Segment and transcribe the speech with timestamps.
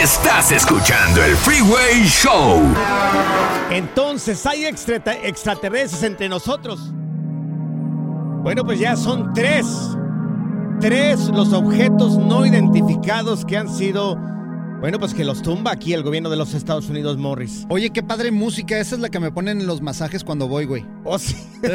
[0.00, 2.62] Estás escuchando el Freeway Show.
[3.70, 6.92] Entonces, ¿hay extra- extraterrestres entre nosotros?
[8.42, 9.66] Bueno, pues ya son tres.
[10.80, 14.16] Tres los objetos no identificados que han sido.
[14.80, 17.66] Bueno, pues que los tumba aquí el gobierno de los Estados Unidos, Morris.
[17.68, 18.78] Oye, qué padre música.
[18.78, 20.86] Esa es la que me ponen en los masajes cuando voy, güey.
[21.04, 21.36] Oh, sí.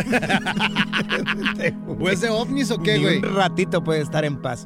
[1.99, 3.17] ¿O es de ovnis o qué, Ni güey?
[3.19, 4.65] Un ratito puede estar en paz.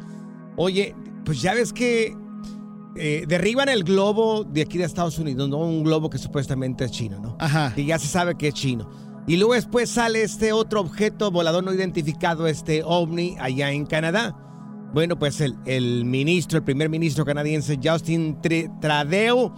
[0.55, 0.95] Oye,
[1.25, 2.15] pues ya ves que
[2.95, 5.57] eh, derriban el globo de aquí de Estados Unidos, ¿no?
[5.57, 7.37] Un globo que supuestamente es chino, ¿no?
[7.39, 7.73] Ajá.
[7.75, 8.89] Que ya se sabe que es chino.
[9.27, 14.35] Y luego después sale este otro objeto volador no identificado, este ovni, allá en Canadá.
[14.93, 19.53] Bueno, pues el, el ministro, el primer ministro canadiense, Justin Trudeau,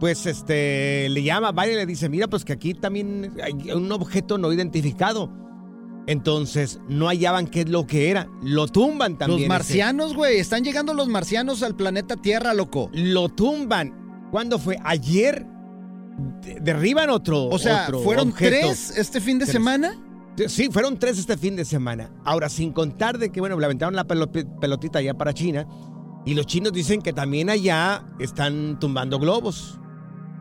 [0.00, 3.70] pues este, le llama a Biden y le dice, mira, pues que aquí también hay
[3.70, 5.30] un objeto no identificado.
[6.06, 8.28] Entonces, no hallaban qué es lo que era.
[8.42, 9.42] Lo tumban también.
[9.42, 10.38] Los marcianos, güey.
[10.38, 12.90] Están llegando los marcianos al planeta Tierra, loco.
[12.92, 14.28] Lo tumban.
[14.30, 14.76] ¿Cuándo fue?
[14.84, 15.46] ¿Ayer?
[16.42, 17.44] De- derriban otro.
[17.46, 18.50] O sea, otro ¿fueron objeto.
[18.66, 19.52] tres este fin de Tres.
[19.52, 19.96] semana?
[20.48, 22.10] Sí, fueron tres este fin de semana.
[22.24, 24.30] Ahora, sin contar de que, bueno, le aventaron la pelo-
[24.60, 25.66] pelotita allá para China.
[26.24, 29.78] Y los chinos dicen que también allá están tumbando globos.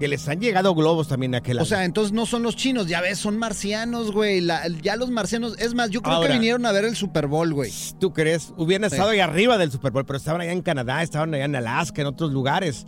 [0.02, 1.68] Que les han llegado globos también a aquel O lado.
[1.68, 4.42] sea, entonces no son los chinos, ya ves, son marcianos, güey.
[4.42, 6.30] La- ya los marcianos, es más, yo creo Ahora.
[6.30, 7.72] que vinieron a ver el Super Bowl, güey.
[8.00, 8.52] ¿Tú crees?
[8.58, 8.96] Hubieran Sí.
[8.96, 12.02] estado ahí arriba del Super Bowl, pero estaban allá en Canadá, estaban allá en Alaska,
[12.02, 12.88] en otros lugares.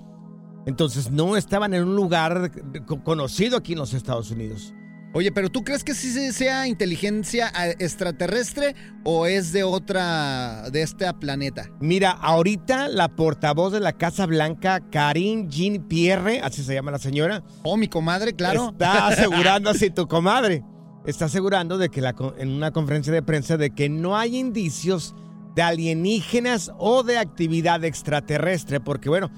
[0.66, 2.52] Entonces no estaban en un lugar
[2.88, 4.74] co- conocido aquí en los Estados Unidos.
[5.16, 10.70] Oye, pero ¿tú crees que sí se- sea inteligencia eh, extraterrestre o es de otra,
[10.72, 11.70] de este planeta?
[11.80, 17.44] Mira, ahorita la portavoz de la Casa Blanca, Karine Jean-Pierre, así se llama la señora.
[17.64, 18.70] Oh, mi comadre, claro.
[18.72, 20.64] Está asegurando, así tu comadre,
[21.06, 25.14] está asegurando de que la, en una conferencia de prensa de que no hay indicios
[25.56, 29.30] de alienígenas o de actividad extraterrestre, porque bueno,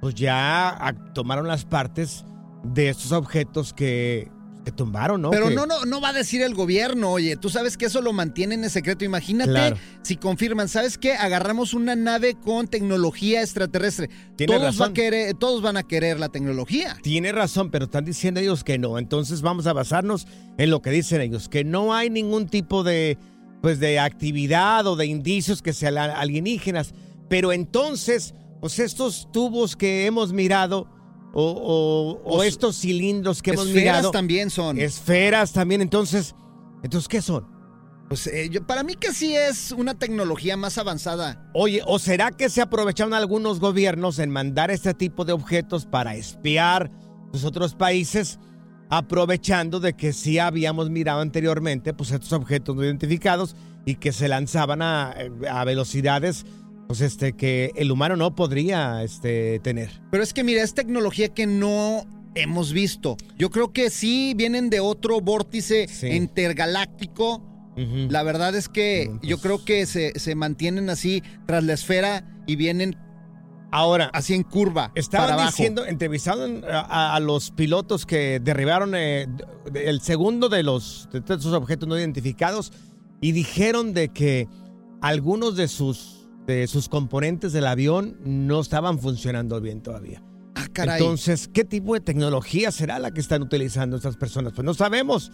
[0.00, 2.24] pues ya tomaron las partes
[2.64, 4.28] de estos objetos que,
[4.64, 5.30] que tumbaron, ¿no?
[5.30, 8.12] Pero no, no, no va a decir el gobierno, oye, tú sabes que eso lo
[8.12, 9.04] mantienen en secreto.
[9.04, 9.76] Imagínate Claro.
[10.02, 11.14] si confirman, ¿sabes qué?
[11.14, 14.10] Agarramos una nave con tecnología extraterrestre.
[14.36, 14.92] Tiene Todos, va a razón.
[14.94, 16.96] querer, todos van a querer la tecnología.
[17.02, 18.98] Tiene razón, pero están diciendo ellos que no.
[18.98, 20.26] Entonces vamos a basarnos
[20.58, 23.16] en lo que dicen ellos, que no hay ningún tipo de,
[23.62, 26.92] pues, de actividad o de indicios que sean alienígenas.
[27.30, 30.86] Pero entonces, pues estos tubos que hemos mirado
[31.32, 34.78] o, estos cilindros que hemos Esferas mirado, también son.
[34.78, 35.80] esferas también.
[35.80, 36.34] Entonces,
[36.82, 37.46] entonces ¿qué son?
[38.08, 41.48] Pues eh, yo- para mí que sí es una tecnología más avanzada.
[41.54, 46.16] Oye, ¿o será que se aprovecharon algunos gobiernos en mandar este tipo de objetos para
[46.16, 46.90] espiar
[47.32, 48.40] los otros países,
[48.88, 53.54] aprovechando de que sí habíamos mirado anteriormente pues estos objetos no identificados
[53.86, 55.14] y que se lanzaban a,
[55.48, 56.44] a velocidades
[56.90, 59.90] pues este, que el humano no podría este, tener.
[60.10, 62.04] Pero es que mira, es tecnología que no
[62.34, 63.16] hemos visto.
[63.38, 66.08] Yo creo que sí vienen de otro vórtice Sí.
[66.08, 67.46] intergaláctico.
[67.76, 72.26] La verdad es que yo pues- creo que se, se mantienen así tras la esfera
[72.48, 72.96] y vienen
[73.70, 74.90] Ahora, así en curva.
[74.96, 75.50] Estaban abajo.
[75.50, 79.28] diciendo, entrevistaron a, a los pilotos que derribaron eh,
[79.74, 82.72] el segundo de los de esos objetos no identificados
[83.20, 84.48] y dijeron de que
[85.00, 90.22] algunos de sus de sus componentes del avión no estaban funcionando bien todavía.
[90.54, 91.00] Ah, caray.
[91.00, 94.52] Entonces, ¿qué tipo de tecnología será la que están utilizando estas personas?
[94.54, 95.30] Pues no sabemos.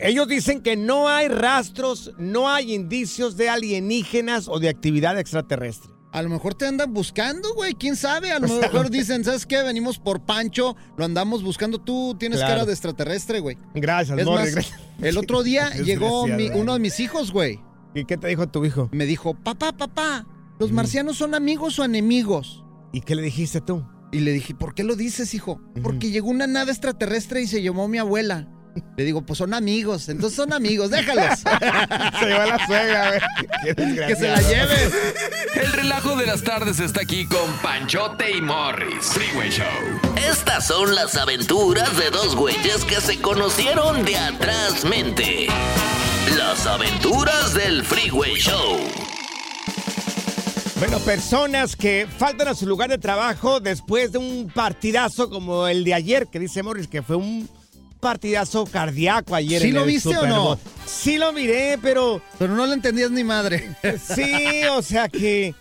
[0.00, 5.90] Ellos dicen que no hay rastros, no hay indicios de alienígenas o de actividad extraterrestre.
[6.12, 7.72] A lo mejor te andan buscando, güey.
[7.74, 8.30] ¿Quién sabe?
[8.32, 9.62] A lo mejor dicen, ¿sabes qué?
[9.62, 11.78] Venimos por Pancho, lo andamos buscando.
[11.78, 12.52] Tú tienes Claro.
[12.54, 13.58] cara de extraterrestre, güey.
[13.74, 17.58] Gracias, Es más, el otro día llegó mi- uno de mis hijos, güey.
[17.94, 18.88] ¿Y qué te dijo tu hijo?
[18.92, 20.26] Me dijo, papá, papá,
[20.58, 22.64] ¿los marcianos son amigos o enemigos?
[22.92, 23.84] ¿Y qué le dijiste tú?
[24.12, 25.60] Y le dije, ¿por qué lo dices, hijo?
[25.82, 28.48] Porque llegó una nave extraterrestre y se llevó a mi abuela.
[28.96, 31.38] Le digo, pues son amigos, entonces son amigos, déjalos.
[32.20, 33.96] Se llevó a la suegra, güey.
[34.06, 34.90] Que se la lleven.
[35.54, 39.04] El relajo de las tardes está aquí con Panchote y Morris.
[39.04, 39.66] Freeway Show.
[40.16, 45.48] Estas son las aventuras de dos güeyes que se conocieron de atrás mente.
[46.28, 48.78] Las aventuras del Freeway Show.
[50.78, 55.84] Bueno, personas que faltan a su lugar de trabajo después de un partidazo como el
[55.84, 57.48] de ayer, que dice Morris que fue un
[58.00, 59.62] partidazo cardíaco ayer.
[59.62, 60.44] ¿Sí en lo el viste o no?
[60.44, 60.58] Bowl.
[60.86, 63.76] Sí lo miré, pero Pero no le entendías ni madre.
[64.14, 65.54] sí, o sea que,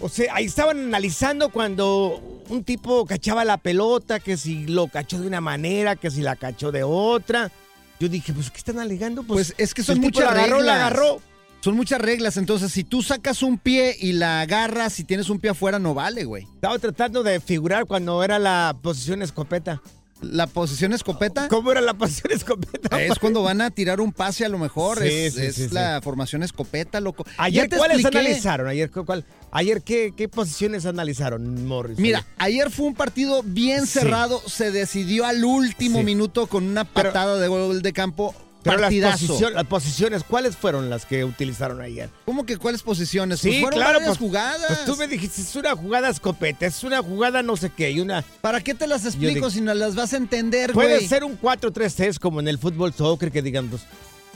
[0.00, 5.20] o sea, ahí estaban analizando cuando un tipo cachaba la pelota, que si lo cachó
[5.20, 7.50] de una manera, que si la cachó de otra.
[7.98, 9.22] Yo dije, pues, ¿qué están alegando?
[9.22, 10.76] Pues es que son muchas la agarró, la reglas.
[10.76, 11.20] agarró.
[11.60, 15.40] Son muchas reglas, entonces si tú sacas un pie y la agarras, si tienes un
[15.40, 16.44] pie afuera, no vale, güey.
[16.44, 19.80] Estaba tratando de figurar cuando era la posición escopeta.
[20.22, 23.00] La posición escopeta ¿Cómo era la posición escopeta?
[23.02, 25.68] es cuando van a tirar un pase a lo mejor, Sí, es, sí, es sí,
[25.68, 25.74] sí.
[25.74, 27.24] la formación escopeta, loco.
[27.36, 28.18] Ayer, te ¿cuáles expliqué.
[28.26, 28.66] analizaron?
[28.68, 29.24] Ayer, cu- ¿cuál?
[29.52, 31.98] Ayer ¿qué, ¿qué posiciones analizaron, Morris?
[31.98, 37.38] Mira, ayer fue un partido bien cerrado, se decidió al último minuto con una patada
[37.38, 38.34] de gol de campo.
[38.70, 39.26] Pero las, partidazo.
[39.38, 42.10] posicion- las posiciones, ¿cuáles fueron las que utilizaron ayer?
[42.24, 43.40] ¿Cómo que cuáles posiciones?
[43.40, 44.66] Sí, pues fueron claro, varias pues- jugadas.
[44.66, 48.00] Pues tú me dijiste, es una jugada escopeta, es una jugada no sé qué, y
[48.00, 48.22] una...
[48.40, 50.88] ¿Para qué te las explico digo- si no las vas a entender, güey?
[50.88, 53.82] Puede ser un 4-3-3 como en el fútbol soccer, que digan, pues,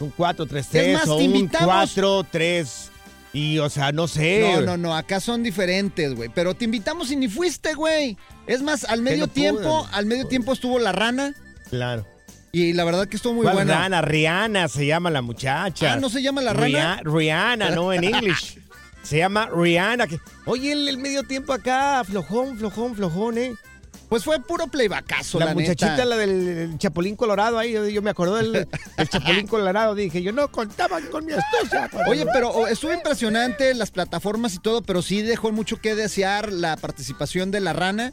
[0.00, 2.88] un 4-3-3 Es más, o un invitamos- 4-3,
[3.32, 4.40] y o sea, no sé.
[4.56, 6.30] No, no, no, acá son diferentes, güey.
[6.34, 8.16] Pero te invitamos y ni fuiste, güey.
[8.46, 11.34] Es más, al medio no pude, tiempo, no al medio tiempo estuvo la rana
[11.68, 12.04] Claro.
[12.52, 13.74] Y la verdad que estuvo muy ¿Cuál buena.
[13.80, 14.02] rana?
[14.02, 15.92] Rihanna se llama la muchacha.
[15.94, 17.00] Ah, ¿no se llama la rana?
[17.04, 18.58] Rihanna, no en English.
[19.02, 20.06] Se llama Rihanna.
[20.06, 23.54] que- Oye, el, el medio tiempo acá, flojón, flojón, flojón, ¿eh?
[24.10, 26.04] Pues fue puro playbackazo, la, la, muchachita, neta.
[26.04, 28.68] la del Chapulín Colorado, ahí yo, yo me acordé del,
[28.98, 29.94] del Chapulín Colorado.
[29.94, 31.88] Dije, yo no contaban con mi astucia.
[32.08, 36.52] Oye, pero oh, estuvo impresionante las plataformas y todo, pero sí dejó mucho que desear
[36.52, 38.12] la participación de la rana.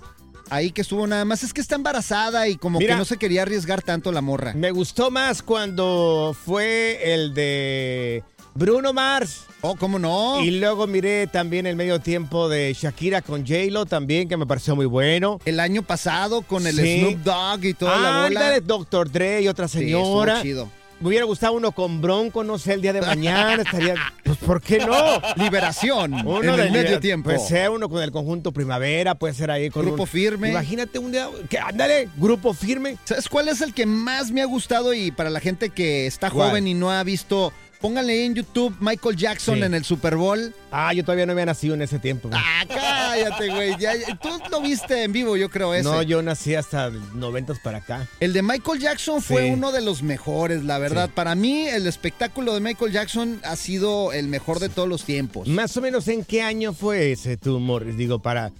[0.49, 1.43] Ahí que estuvo nada más.
[1.43, 2.93] Es que está embarazada y como Mira.
[2.93, 4.53] que no se quería arriesgar tanto la morra.
[4.53, 8.23] Me gustó más cuando fue el de
[8.53, 9.41] Bruno Mars.
[9.61, 10.39] Oh, ¿cómo no?
[10.41, 14.75] Y luego miré también el medio tiempo de Shakira con J-Lo también, que me pareció
[14.75, 15.39] muy bueno.
[15.45, 16.99] El año pasado con el Sí.
[16.99, 18.59] Snoop Dogg y toda la bola.
[18.61, 19.11] Dr.
[19.11, 20.37] Dre y otra Sí, señora.
[20.37, 20.69] estuvo chido.
[20.99, 23.93] Me hubiera gustado uno con Bronco, no sé, el día de mañana estaría...
[24.23, 25.21] Pues, ¿por qué no?
[25.35, 27.25] Liberación Uno en el medio tiempo.
[27.25, 30.49] Puede ser uno con el conjunto Primavera, puede ser ahí con Grupo un- Firme.
[30.49, 31.29] Imagínate un día...
[31.49, 32.97] que Ándale, Grupo Firme.
[33.05, 34.93] ¿Sabes cuál es el que más me ha gustado?
[34.93, 36.49] Y para la gente que está ¿Cuál?
[36.49, 39.63] joven y no ha visto, pónganle en YouTube Michael Jackson Sí.
[39.63, 40.53] en el Super Bowl.
[40.71, 42.29] Ah, yo todavía no había nacido en ese tiempo.
[42.29, 42.39] güey.
[42.43, 43.75] Ah, cállate, güey.
[43.79, 45.83] Ya- Tú lo viste en vivo, yo creo, ese.
[45.83, 48.07] no, yo nací hasta 90 para acá.
[48.19, 49.49] El de Michael Jackson fue Sí.
[49.51, 51.05] uno de los mejores, la verdad.
[51.07, 51.11] Sí.
[51.15, 55.47] Para mí, el espectáculo de Michael Jackson ha sido el mejor de todos los tiempos.
[55.47, 57.95] Más o menos, ¿en qué año fue ese tú, Morris?
[57.97, 58.51] Digo, para,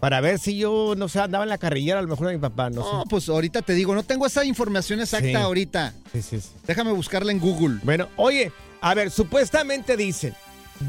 [0.00, 2.40] para ver si yo, no sé, andaba en la carrillera a lo mejor de mi
[2.40, 5.34] papá, no, No, pues ahorita te digo, no tengo esa información exacta Sí.
[5.34, 5.94] ahorita.
[6.12, 6.48] Sí, sí, sí.
[6.66, 7.78] Déjame buscarla en Google.
[7.84, 8.50] Bueno, oye,
[8.82, 10.34] a ver, supuestamente dicen,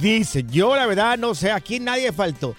[0.01, 2.55] dice, yo la verdad no sé, aquí nadie faltó.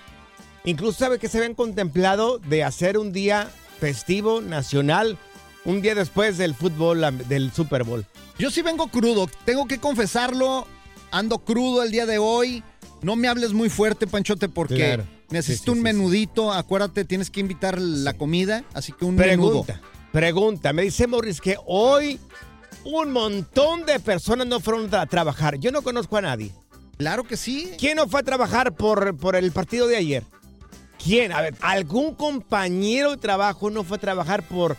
[0.65, 3.51] Incluso sabe que se habían contemplado de hacer un día
[3.81, 5.19] festivo nacional,
[5.67, 8.07] un día después del fútbol, del Super Bowl.
[8.39, 10.67] Yo sí vengo crudo, tengo que confesarlo.
[11.11, 12.63] Ando crudo el día de hoy.
[13.03, 15.05] No me hables muy fuerte, Panchote, porque Claro.
[15.31, 16.53] necesito Sí, sí, un menudito.
[16.53, 19.65] Acuérdate, tienes que invitar la comida, así que un menudo.
[19.65, 19.81] Pregunta,
[20.13, 22.19] pregunta, me dice Morris que hoy
[22.85, 25.59] un montón de personas no fueron a trabajar.
[25.59, 26.53] Yo no conozco a nadie.
[26.97, 27.73] Claro que sí.
[27.79, 30.23] ¿Quién no fue a trabajar por, por el partido de ayer?
[31.03, 31.33] ¿Quién?
[31.33, 34.77] A ver, ¿algún compañero de trabajo no fue a trabajar por,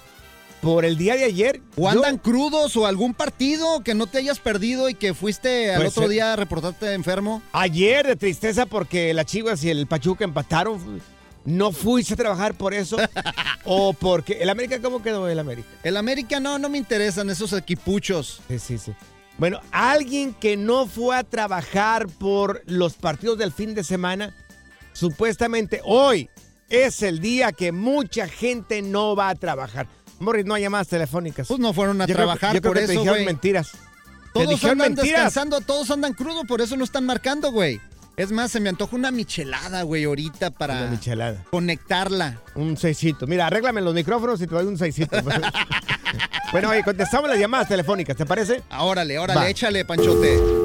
[0.62, 1.62] por el día de ayer?
[1.76, 5.78] O andan crudos o algún partido que no te hayas perdido y que fuiste al
[5.78, 6.12] Puede otro ser.
[6.12, 7.42] día a reportarte enfermo.
[7.52, 11.02] Ayer de tristeza porque las Chivas y el Pachuca empataron.
[11.46, 12.98] ¿No fuiste a trabajar por eso?
[13.66, 15.70] ¿O porque el América cómo quedó el América?
[15.84, 18.42] El América no, no me interesan esos equipuchos.
[18.48, 18.94] Sí, sí, sí.
[19.38, 24.34] Bueno, alguien que no fue a trabajar por los partidos del fin de semana,
[24.94, 26.30] supuestamente hoy
[26.70, 29.88] es el día que mucha gente no va a trabajar.
[30.20, 31.48] Morris, no hay llamadas telefónicas.
[31.48, 33.72] Pues no fueron a Yo creo- trabajar yo creo por te eso, dijeron mentiras.
[33.72, 33.78] Te
[34.34, 35.12] Todos dijeron andan mentiras.
[35.26, 37.80] descansando, todos andan crudos, por eso no están marcando, güey.
[38.18, 41.44] Es más, se me antoja una michelada, güey, ahorita para Una michelada.
[41.52, 42.40] conectarla.
[42.56, 43.28] Un seisito.
[43.28, 45.18] Mira, arréglame los micrófonos y te doy un seisito.
[46.54, 48.62] bueno, oye, contestamos las llamadas telefónicas, ¿te parece?
[48.80, 49.50] Órale, órale, Va.
[49.50, 50.65] échale, Panchote.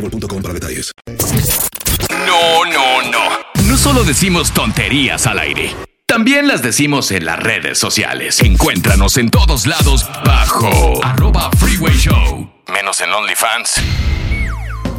[0.00, 0.92] boostmobile.com para detalles.
[2.26, 3.64] No, no, no.
[3.68, 5.74] No solo decimos tonterías al aire.
[6.06, 8.40] También las decimos en las redes sociales.
[8.40, 12.50] Encuéntranos en todos lados bajo arroba freeway show.
[12.68, 13.80] Menos en OnlyFans.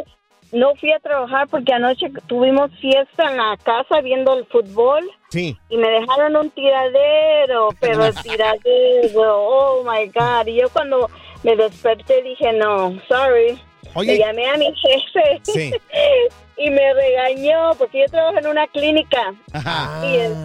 [0.51, 5.55] no fui a trabajar porque anoche tuvimos fiesta en la casa viendo el fútbol Sí.
[5.69, 10.47] y me dejaron un tiradero, pero el tiradero, oh my God.
[10.47, 11.09] Y yo cuando
[11.43, 13.59] me desperté dije, no, sorry.
[13.95, 14.13] Oye.
[14.13, 15.71] Le llamé a mi jefe Sí.
[16.57, 19.33] y me regañó porque yo trabajo en una clínica.
[19.53, 20.05] Ajá.
[20.05, 20.35] Y él,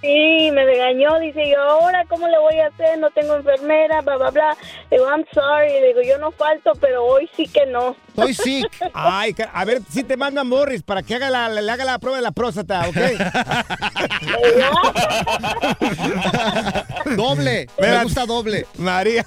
[0.00, 4.16] sí, me regañó, dice yo, ahora cómo le voy a hacer, no tengo enfermera, bla,
[4.16, 4.56] bla, bla.
[4.90, 7.96] Digo, I'm sorry, le digo, yo no falto, pero hoy sí que no.
[8.08, 8.68] Estoy sick.
[8.94, 12.16] Ay, a ver si te manda Morris para que haga la, le haga la prueba
[12.16, 12.96] de la próstata, ¿ok?
[17.16, 17.68] doble.
[17.78, 18.66] Me Mira, gusta doble.
[18.78, 19.24] María,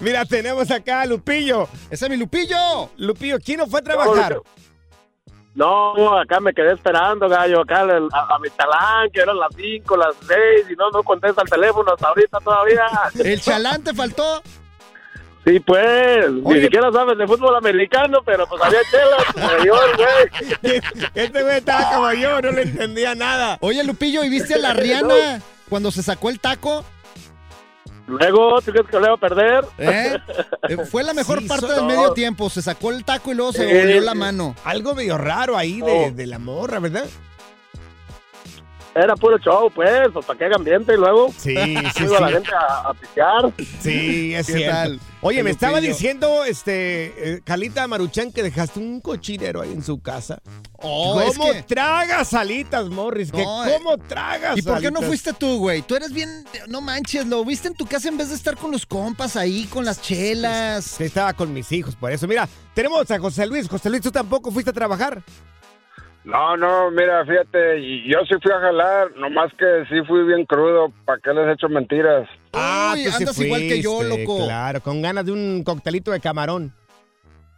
[0.00, 1.68] mira, tenemos acá a Lupillo.
[1.90, 2.90] ¡Ese es mi Lupillo!
[2.96, 4.34] Lupillo, ¿quién no fue a trabajar?
[4.34, 4.42] No,
[6.20, 10.14] acá me quedé esperando, gallo, acá a, a mi talán, que eran las 5, las
[10.26, 10.38] 6,
[10.70, 12.84] y no, no contesta el teléfono hasta ahorita todavía.
[13.24, 14.42] ¿El chalán te faltó?
[15.46, 16.58] Sí, pues, Oye.
[16.58, 20.80] ni siquiera sabes de fútbol americano, pero pues había chelas, señor, güey.
[21.14, 23.56] Este güey estaba como yo, no le entendía nada.
[23.60, 26.84] Oye, Lupillo, ¿y viste a la Rihanna cuando se sacó el taco?
[28.06, 29.64] Luego, ¿tú crees que le va a perder?
[29.78, 30.16] ¿Eh?
[30.68, 32.48] Eh, Fue la mejor Sí, parte so- del medio tiempo.
[32.50, 34.54] Se sacó el taco y luego se Eh, volvió la mano.
[34.64, 37.04] Algo medio raro ahí de, de la morra, ¿verdad?
[38.96, 41.28] Era puro show, pues, para que hagan ambiente y luego.
[41.36, 41.54] Sí,
[41.94, 42.22] sí, iba sí.
[42.22, 43.52] la gente a, a pistear.
[43.80, 44.74] Sí, es ¿Qué cierto.
[44.76, 45.00] tal?
[45.22, 50.00] Oye, me estaba diciendo, este, eh, Calita Maruchan, que dejaste un cochinero ahí en su
[50.00, 50.40] casa.
[50.74, 53.32] Oh, es ¿Cómo que- tragas alitas, Morris?
[53.32, 53.72] Que No, eh.
[53.76, 55.82] ¿Cómo tragas ¿Y por qué no fuiste tú, güey?
[55.82, 58.70] Tú eres bien, no manches, lo viste en tu casa en vez de estar con
[58.70, 60.84] los compas ahí, con las chelas.
[60.84, 62.28] Sí, estaba con mis hijos, por eso.
[62.28, 63.68] Mira, tenemos a José Luis.
[63.68, 65.22] José Luis, ¿tú tampoco fuiste a trabajar?
[66.26, 70.44] No, no, mira, fíjate, y yo sí fui a jalar, nomás que sí fui bien
[70.44, 72.28] crudo, ¿para qué les he hecho mentiras?
[72.52, 74.44] Ah, Uy, sí andas igual que yo, loco.
[74.44, 76.72] Claro, con ganas de un coctelito de camarón.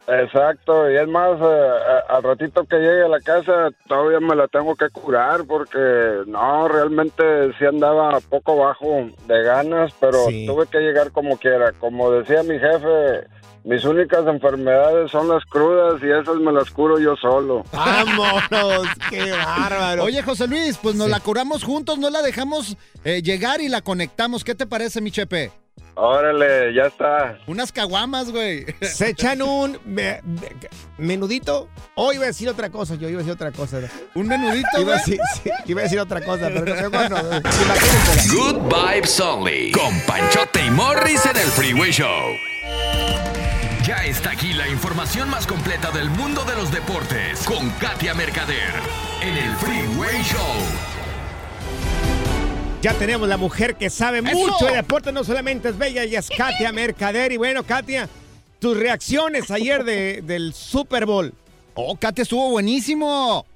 [0.06, 4.48] Exacto, y es más, eh, al ratito que llegue a la casa todavía me la
[4.48, 7.22] tengo que curar porque no, realmente
[7.58, 10.46] sí andaba poco bajo de ganas, pero Sí.
[10.46, 11.72] tuve que llegar como quiera.
[11.72, 13.26] Como decía mi jefe,
[13.64, 17.64] mis únicas enfermedades son las crudas y esas me las curo yo solo.
[17.72, 18.86] ¡Vámonos!
[19.10, 20.04] ¡Qué bárbaro!
[20.04, 23.80] Oye, José Luis, pues nos la curamos juntos, no la dejamos eh, llegar y la
[23.82, 24.44] conectamos.
[24.44, 25.50] ¿Qué te parece, mi chepe?
[26.00, 27.38] Órale, ya está.
[27.48, 28.64] Unas caguamas, güey.
[28.82, 30.54] Se echan un me- me-
[30.96, 31.68] menudito.
[31.96, 33.78] O iba a decir otra cosa, yo iba a decir otra cosa.
[34.14, 37.18] ¿Un menudito, Iba a decir, sí, iba a decir otra cosa, pero no, mejor no.
[37.18, 38.32] Imagínensela.
[38.32, 38.58] Good
[38.94, 39.72] Vibes Only.
[39.72, 42.06] Con Panchote y Morris en el Freeway Show.
[43.88, 47.42] Ya está aquí la información más completa del mundo de los deportes.
[47.46, 48.74] Con Katia Mercader.
[49.22, 50.38] En el Freeway Show.
[52.82, 54.36] Ya tenemos la mujer que sabe ¡Eso!
[54.36, 57.32] mucho de deporte, no solamente es bella, ella es Katia Mercader.
[57.32, 58.10] Y bueno, Katia,
[58.58, 61.32] tus reacciones ayer de, del Super Bowl.
[61.72, 63.46] Oh, Katia, estuvo buenísimo.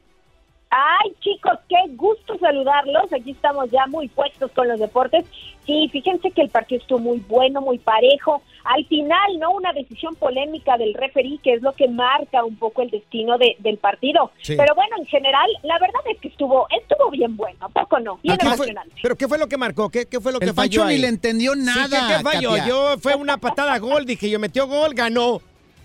[0.71, 3.13] Ay, chicos, qué gusto saludarlos.
[3.13, 5.27] Aquí estamos ya muy puestos con los deportes.
[5.67, 8.43] Sí, fíjense que el partido estuvo muy bueno, muy parejo.
[8.65, 9.51] Al final, ¿no?
[9.53, 13.55] Una decisión polémica del referí, que es lo que marca un poco el destino de-
[13.61, 14.33] del partido.
[14.43, 14.55] Sí.
[14.57, 18.19] Pero bueno, en general, la verdad es que estuvo estuvo bien bueno, ¿a poco no?
[18.23, 18.95] Bien ¿Qué fue- emocionante.
[19.03, 19.89] ¿Pero qué fue lo que marcó?
[19.89, 22.09] ¿Qué, qué fue lo que El falló Pancho ni le entendió Sí, nada.
[22.09, 22.57] ¿qué, qué falló?
[22.67, 25.41] Yo fue una patada gol, dije yo, metió gol, ganó.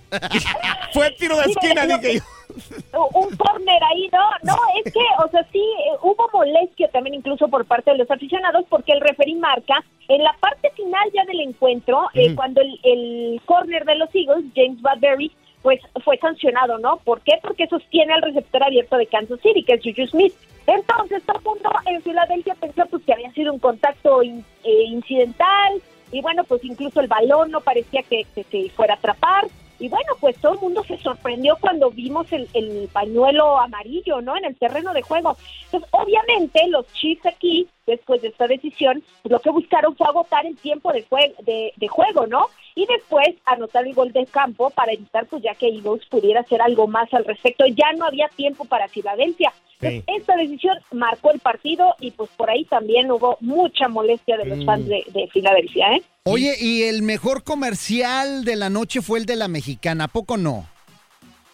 [0.94, 2.22] fue tiro de Sí, esquina, dije que- yo.
[3.14, 4.20] un corner ahí, ¿no?
[4.44, 8.10] No, es que, o sea, sí, eh, hubo molestia también incluso por parte de los
[8.10, 12.80] aficionados porque el referí marca en la parte final ya del encuentro, eh, cuando el,
[12.84, 16.98] el corner de los Eagles, James Bradbury, pues fue sancionado, ¿no?
[16.98, 17.34] ¿Por qué?
[17.42, 20.34] Porque sostiene al receptor abierto de Kansas City, que es Juju Smith.
[20.66, 24.84] Entonces todo el mundo en Filadelfia pensó pues que había sido un contacto in- eh,
[24.84, 29.46] incidental y bueno, pues incluso el balón no parecía que, que se fuera a atrapar.
[29.80, 34.36] Y bueno, pues todo el mundo se sorprendió cuando vimos el, el pañuelo amarillo, ¿no?
[34.38, 35.38] En el terreno de juego.
[35.66, 40.46] Entonces, obviamente, los Chiefs aquí, después de esta decisión, pues, lo que buscaron fue agotar
[40.46, 42.48] el tiempo de, jue- de, de juego, ¿no?
[42.76, 46.62] Y después anotar el gol del campo para evitar, pues ya que Eagles pudiera hacer
[46.62, 47.66] algo más al respecto.
[47.68, 49.52] Ya no había tiempo para Filadelfia.
[49.80, 54.46] Entonces, esta decisión marcó el partido y pues por ahí también hubo mucha molestia de
[54.46, 54.66] los Mm.
[54.66, 56.02] fans de, de Filadelfia, ¿eh?
[56.30, 60.38] Oye, y el mejor comercial de la noche fue el de la mexicana, ¿a poco
[60.38, 60.66] no?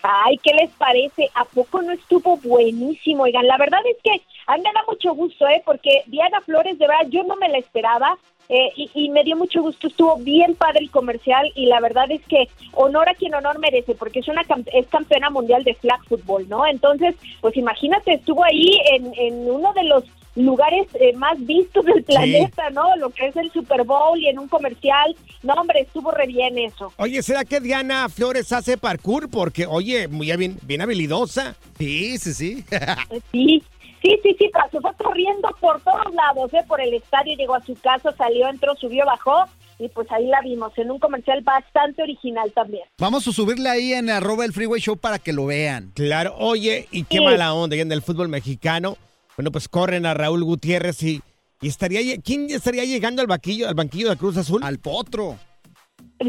[0.01, 1.29] Ay, ¿qué les parece?
[1.35, 3.23] ¿A poco no estuvo buenísimo?
[3.23, 5.61] Oigan, la verdad es que a mí me da mucho gusto, ¿eh?
[5.65, 8.17] Porque Diana Flores, de verdad, yo no me la esperaba.
[8.49, 12.11] eh, y, y me dio mucho gusto, estuvo bien padre el comercial y la verdad
[12.11, 14.41] es que honor a quien honor merece, porque es una
[14.73, 16.65] es campeona mundial de flag football, ¿no?
[16.67, 20.03] Entonces, pues imagínate, estuvo ahí en, en uno de los
[20.35, 22.95] lugares eh, más vistos del planeta, ¿no?
[22.97, 25.15] Lo que es el Super Bowl y en un comercial.
[25.43, 26.91] No, hombre, estuvo re bien eso.
[26.97, 29.29] Oye, ¿será que Diana Flores hace parkour?
[29.29, 31.55] Porque, oye, muy bien, bien habilidosa.
[31.77, 32.65] Sí, sí, sí.
[33.31, 33.61] Sí,
[34.01, 36.63] sí, sí, sí, se fue corriendo por todos lados, ¿eh?
[36.67, 39.45] por el estadio, llegó a su casa, salió, entró, subió, bajó
[39.79, 42.83] y pues ahí la vimos en un comercial bastante original también.
[42.99, 45.91] Vamos a subirle ahí en arroba el Freeway Show para que lo vean.
[45.95, 47.23] Claro, oye, y qué Sí.
[47.23, 48.97] mala onda ya en el fútbol mexicano.
[49.37, 51.21] Bueno, pues corren a Raúl Gutiérrez y,
[51.61, 54.63] y estaría ¿quién estaría llegando al banquillo, al banquillo de Cruz Azul?
[54.63, 55.37] Al potro.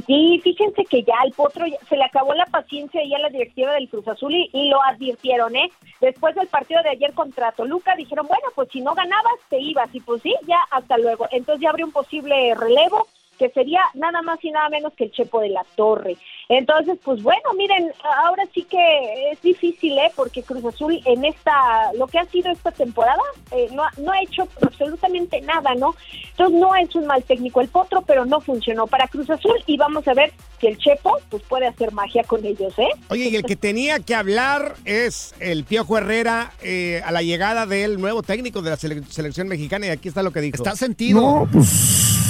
[0.06, 3.28] Sí, fíjense que ya al Potro ya- se le acabó la paciencia ahí a la
[3.28, 5.70] directiva del Cruz Azul y, y lo advirtieron, ¿eh?
[6.00, 9.88] Después del partido de ayer contra Toluca dijeron, bueno, pues si no ganabas, te ibas.
[9.94, 11.28] Y pues sí, ya hasta luego.
[11.30, 13.06] Entonces ya abrió un posible relevo
[13.44, 16.16] que sería nada más y nada menos que el Chepo de la Torre.
[16.48, 17.90] Entonces, pues bueno, miren,
[18.24, 20.10] ahora sí que es difícil, ¿eh?
[20.16, 24.12] Porque Cruz Azul en esta, lo que ha sido esta temporada, eh, no, ha- no
[24.12, 25.94] ha hecho absolutamente nada, ¿no?
[26.30, 29.76] Entonces no es un mal técnico el Potro, pero no funcionó para Cruz Azul y
[29.76, 32.88] vamos a ver si el Chepo pues puede hacer magia con ellos, ¿eh?
[33.10, 37.66] Oye, y el que tenía que hablar es el Piojo Herrera eh, a la llegada
[37.66, 40.56] del nuevo técnico de la sele- selección mexicana y aquí está lo que dijo.
[40.56, 41.20] Está sentido.
[41.20, 42.20] No, pues.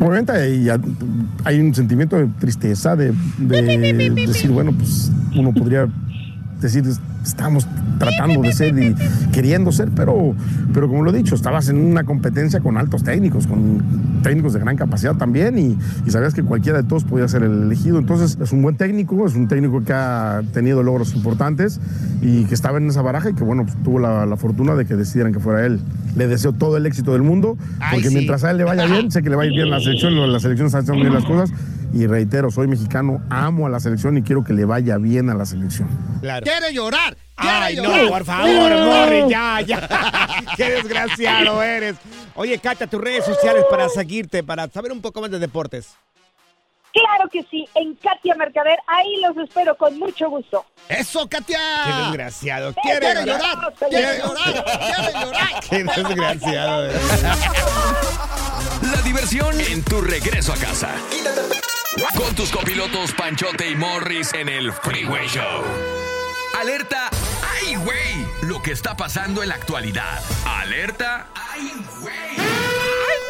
[0.00, 0.68] Obviamente hay,
[1.44, 5.88] hay un sentimiento de tristeza, de, de decir, bueno, pues uno podría
[6.60, 6.84] decir,
[7.24, 7.66] estamos
[7.98, 8.94] tratando de ser y
[9.32, 10.34] queriendo ser, pero,
[10.72, 13.82] pero como lo he dicho, estabas en una competencia con altos técnicos, con
[14.28, 17.62] técnicos de gran capacidad también y, y sabías que cualquiera de todos podía ser el
[17.62, 17.98] elegido.
[17.98, 21.80] Entonces es un buen técnico, es un técnico que ha tenido logros importantes
[22.20, 24.84] y que estaba en esa baraja y que bueno, pues, tuvo la, la fortuna de
[24.84, 25.80] que decidieran que fuera él.
[26.14, 27.56] Le deseo todo el éxito del mundo,
[27.90, 28.14] porque sí.
[28.14, 30.14] mientras a él le vaya bien, sé que le va a ir bien la selección,
[30.30, 31.50] la selección está haciendo bien las cosas
[31.94, 35.34] y reitero, soy mexicano, amo a la selección y quiero que le vaya bien a
[35.34, 35.88] la selección.
[36.20, 36.44] Claro.
[36.44, 37.16] ¡Quiere llorar!
[37.38, 39.88] ¡Quiere Ay, no, por favor, Morris, ya, ya.
[40.56, 41.96] Qué desgraciado eres.
[42.34, 45.96] Oye, Katia, tus redes sociales para seguirte, para saber un poco más de deportes.
[46.92, 50.64] Claro que sí, en Katia Mercader, ahí los espero con mucho gusto.
[50.88, 51.58] ¡Eso, Katia!
[51.84, 52.74] Qué desgraciado.
[52.82, 53.74] ¡Quiere Quiere llorar!
[53.88, 54.64] ¡Quiere llorar!
[54.64, 55.60] ¡Quiere llorar!
[55.68, 56.88] Qué desgraciado.
[58.82, 60.90] La diversión en tu regreso a casa.
[62.16, 66.07] Con tus copilotos Panchote y Morris en el Freeway Show.
[66.60, 67.08] Alerta.
[67.54, 68.26] ¡Ay, güey!
[68.42, 70.20] Lo que está pasando en la actualidad.
[70.44, 71.28] Alerta.
[71.34, 72.14] ¡Ay, güey!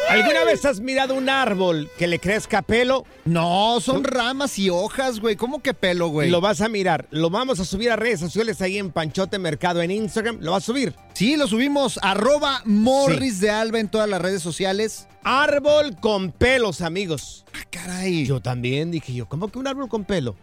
[0.09, 3.05] ¿Alguna vez has mirado un árbol que le crezca pelo?
[3.25, 5.35] No, son ramas y hojas, güey.
[5.35, 6.31] ¿Cómo que pelo, güey?
[6.31, 7.07] Lo vas a mirar.
[7.11, 10.39] Lo vamos a subir a redes sociales ahí en Panchote Mercado en Instagram.
[10.41, 10.95] ¿Lo vas a subir?
[11.13, 11.99] Sí, lo subimos.
[12.01, 15.07] Arroba Morris de Alba en todas las redes sociales.
[15.23, 17.45] Árbol con pelos, amigos.
[17.53, 18.25] Ah, caray.
[18.25, 20.35] Yo también dije yo, ¿cómo que un árbol con pelo?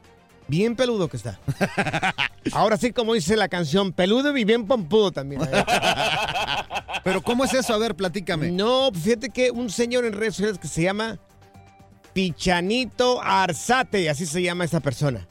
[0.49, 1.41] Bien peludo que está.
[2.53, 5.43] Ahora sí, como dice la canción, peludo y bien pompudo también.
[7.05, 7.75] Pero ¿cómo es eso?
[7.75, 8.51] A ver, platícame.
[8.53, 11.19] No, pues fíjate que un señor en redes sociales que se llama
[12.13, 15.27] Pichanito Arzate, así se llama esa persona.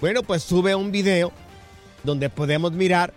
[0.00, 1.32] Bueno, pues sube un video
[2.02, 3.12] donde podemos mirar.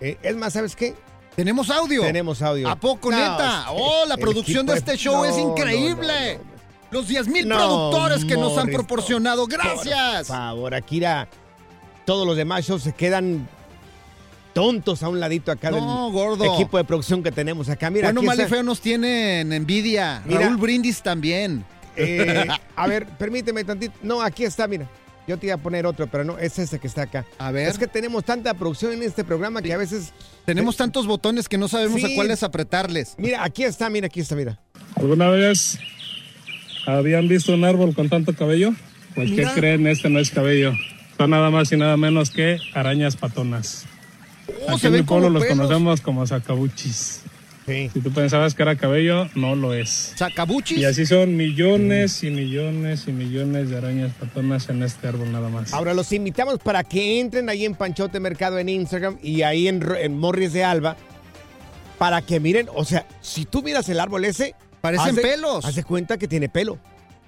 [0.00, 0.94] eh, es más, ¿sabes qué?
[1.36, 2.02] ¿Tenemos audio?
[2.02, 2.68] Tenemos audio.
[2.68, 3.64] ¿A poco, No, neta?
[3.68, 6.38] sí, Oh, la el producción de este show es no, increíble.
[6.38, 6.53] no,
[6.94, 9.48] Los 10 mil No, productores que nos han proporcionado.
[9.48, 10.28] Por Gracias.
[10.28, 11.28] favor, Akira.
[12.06, 13.48] Todos los demás shows se quedan
[14.52, 16.54] tontos a un ladito acá No, del gordo.
[16.54, 17.90] equipo de producción que tenemos acá.
[17.90, 20.22] Mira, bueno, aquí mal y feo nos tienen envidia.
[20.24, 20.42] Mira.
[20.42, 21.64] Raúl Brindis también.
[21.96, 23.94] Eh, a ver, permíteme tantito.
[24.02, 24.88] No, aquí está, mira.
[25.26, 27.24] Yo te iba a poner otro, pero no, es ese que está acá.
[27.38, 27.66] A ver.
[27.68, 30.12] Es que tenemos tanta producción en este programa que a veces...
[30.44, 32.12] Tenemos tantos botones que no sabemos Sí.
[32.12, 33.14] a cuáles apretarles.
[33.16, 34.60] Mira, aquí está, mira, aquí está, mira.
[34.94, 35.78] ¿Alguna vez
[36.86, 38.72] habían visto un árbol con tanto cabello?
[39.14, 39.54] Pues ¿qué Mira.
[39.54, 39.86] creen?
[39.86, 40.72] Este no es cabello.
[41.16, 43.86] Son nada más y nada menos que arañas patonas.
[44.68, 45.56] Oh, Aquí en mi pueblo los pelos.
[45.58, 47.22] conocemos como sacabuchis.
[47.66, 47.90] Sí.
[47.94, 50.12] Si tú pensabas que era cabello, no lo es.
[50.16, 50.76] ¿Sacabuchis?
[50.76, 55.48] Y así son millones y millones y millones de arañas patonas en este árbol nada
[55.48, 55.72] más.
[55.72, 59.82] Ahora los invitamos para que entren ahí en Panchote Mercado en Instagram y ahí en,
[59.98, 60.96] en Morris de Alba
[61.96, 64.54] para que miren, o sea, si tú miras el árbol ese...
[64.84, 65.64] Parecen haz de- pelos.
[65.64, 66.78] Haz de cuenta que tiene pelo.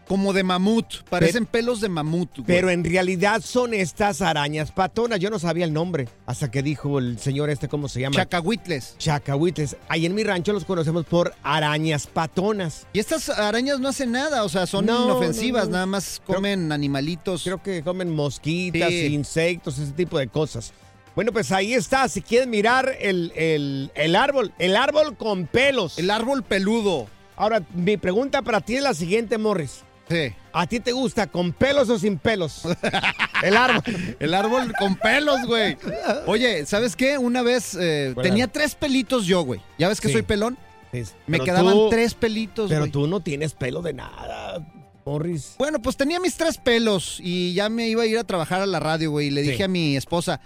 [0.07, 1.03] Como de mamut.
[1.11, 2.31] Parecen pelos de mamut.
[2.37, 2.45] güey.
[2.47, 5.19] Pero en realidad son estas arañas patonas.
[5.19, 8.15] Yo no sabía el nombre hasta que dijo el señor este, ¿cómo se llama?
[8.15, 8.95] Chacahuitles.
[8.99, 9.77] Chacahuitles.
[9.89, 12.87] Ahí en mi rancho los conocemos por arañas patonas.
[12.93, 15.73] Y estas arañas no hacen nada, o sea, son No, inofensivas, no, no.
[15.73, 17.43] nada más comen animalitos.
[17.43, 19.07] Creo que comen mosquitas, Sí.
[19.07, 20.73] insectos, ese tipo de cosas.
[21.17, 22.07] Bueno, pues ahí está.
[22.09, 25.99] Si quieren mirar el, el- el árbol, el árbol con pelos.
[25.99, 27.09] El árbol peludo.
[27.37, 29.83] Ahora, mi pregunta para ti es la siguiente, Morris.
[30.09, 30.33] Sí.
[30.53, 32.63] ¿A ti te gusta con pelos o sin pelos?
[33.43, 33.83] el árbol.
[34.21, 35.77] El árbol con pelos, güey.
[36.27, 37.19] Oye, ¿sabes qué?
[37.19, 39.61] Una vez eh, ¿Cuál tenía tres pelitos yo, güey.
[39.79, 40.15] ¿Ya ves que Sí.
[40.15, 40.57] soy pelón?
[40.93, 41.05] Me
[41.39, 42.93] Pero quedaban tú- tres pelitos, Pero güey.
[42.93, 44.65] tú no tienes pelo de nada,
[45.05, 45.57] Morris.
[45.59, 48.67] Bueno, pues tenía mis tres pelos y ya me iba a ir a trabajar a
[48.67, 49.27] la radio, güey.
[49.27, 49.51] Y le Sí.
[49.51, 50.41] dije a mi esposa,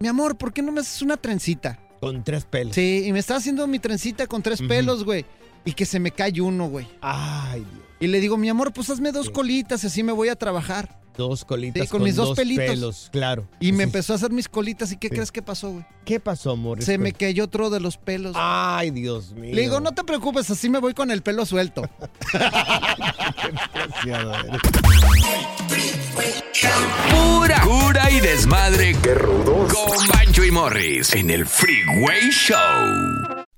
[0.00, 1.78] mi amor, ¿por qué no me haces una trencita?
[2.00, 2.74] Con tres pelos.
[2.74, 5.24] Sí, y me estaba haciendo mi trencita con tres pelos, güey.
[5.64, 6.86] Y que se me cae uno, güey.
[7.00, 7.84] Ay, Dios.
[8.00, 11.00] Y le digo, mi amor, pues hazme dos colitas y así me voy a trabajar.
[11.16, 12.66] Dos colitas Sí, con mis dos pelitos.
[12.66, 13.48] pelos, claro.
[13.60, 13.82] Y me Sí.
[13.84, 14.90] empezó a hacer mis colitas.
[14.90, 15.14] ¿Y qué Sí.
[15.14, 15.86] crees que pasó, güey?
[16.04, 16.84] ¿Qué pasó, Morris?
[16.84, 18.34] Se me cayó otro de los pelos.
[18.36, 19.54] Ay, Dios mío.
[19.54, 21.88] Le digo, no te preocupes, así me voy con el pelo suelto.
[27.10, 28.96] Pura cura y desmadre.
[29.02, 29.72] ¡Qué rudos!
[29.72, 33.44] Con Bancho y Morris en el Freeway Show.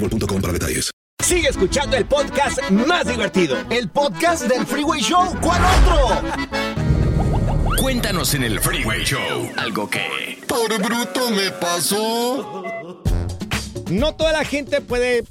[0.00, 0.90] boostmobile.com para detalles.
[1.24, 3.56] Sigue escuchando el podcast más divertido.
[3.70, 5.34] El podcast del Freeway Show.
[5.42, 6.22] ¿Cuál otro?
[7.76, 10.38] Cuéntanos en el Freeway Show algo que...
[10.46, 13.02] Por bruto me pasó.
[13.90, 15.24] No toda la gente puede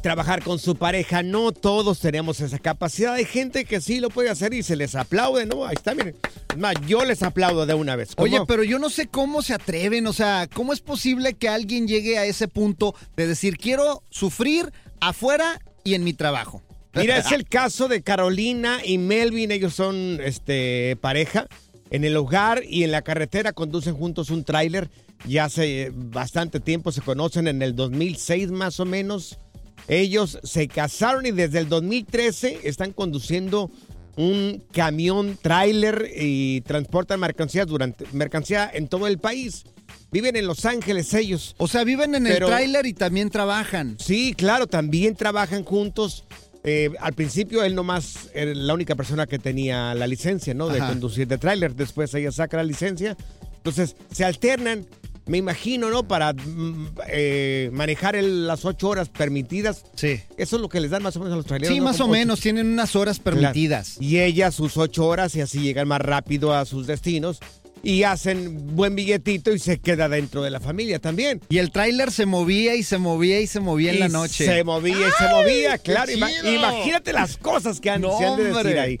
[0.00, 3.14] trabajar con su pareja, no todos tenemos esa capacidad.
[3.14, 5.64] Hay gente que sí lo puede hacer y se les aplaude, ¿no?
[5.64, 6.16] Ahí está, miren.
[6.56, 8.14] Más, yo les aplaudo de una vez.
[8.14, 8.24] ¿Cómo?
[8.24, 11.86] Oye, pero yo no sé cómo se atreven, o sea, ¿cómo es posible que alguien
[11.86, 16.62] llegue a ese punto de decir, quiero sufrir afuera y en mi trabajo?
[16.94, 21.46] Mira, es el caso de Carolina y Melvin, ellos son este pareja.
[21.90, 24.88] En el hogar y en la carretera conducen juntos un tráiler.
[25.26, 29.38] Ya hace eh, bastante tiempo se conocen, en el 2006 más o menos.
[29.88, 33.70] Ellos se casaron y desde el 2013 están conduciendo
[34.16, 39.64] un camión tráiler y transportan mercancías durante mercancía en todo el país.
[40.12, 41.54] Viven en Los Ángeles ellos.
[41.58, 43.96] O sea, viven en el tráiler y también trabajan.
[43.98, 46.24] Sí, claro, también trabajan juntos.
[46.64, 50.68] Eh, al principio él nomás era la única persona que tenía la licencia, ¿no?
[50.68, 50.88] De Ajá.
[50.90, 51.74] conducir de tráiler.
[51.74, 53.16] Después ella saca la licencia.
[53.56, 54.86] Entonces se alternan,
[55.26, 56.06] me imagino, ¿no?
[56.08, 59.84] Para mm, eh, manejar el- las ocho horas permitidas.
[59.94, 60.20] Sí.
[60.36, 61.72] Eso es lo que les dan más o menos a los traileros.
[61.74, 61.84] Sí, ¿no?
[61.86, 63.94] más o ocho- menos, tienen unas horas permitidas.
[63.98, 64.04] Claro.
[64.10, 67.38] Y ella sus ocho horas y así llegan más rápido a sus destinos.
[67.82, 71.40] Y hacen buen billetito y se queda dentro de la familia también.
[71.48, 74.44] Y el tráiler se movía y se movía y se movía en la noche.
[74.44, 76.12] Se movía y se movía, claro.
[76.12, 78.98] Ima- imagínate las cosas que han, No, se han de decir ahí.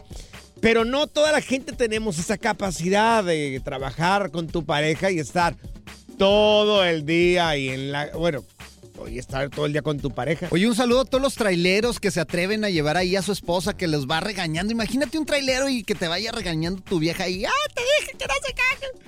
[0.62, 5.56] Pero no toda la gente tenemos esa capacidad de trabajar con tu pareja y estar
[6.20, 8.10] todo el día y en la.
[8.10, 8.44] Bueno,
[9.08, 10.48] y estar todo el día con tu pareja.
[10.50, 13.32] Oye, un saludo a todos los traileros que se atreven a llevar ahí a su
[13.32, 14.70] esposa que los va regañando.
[14.70, 18.26] Imagínate un trailero y que te vaya regañando tu vieja y ¡ah, te dije que
[18.26, 18.54] no se!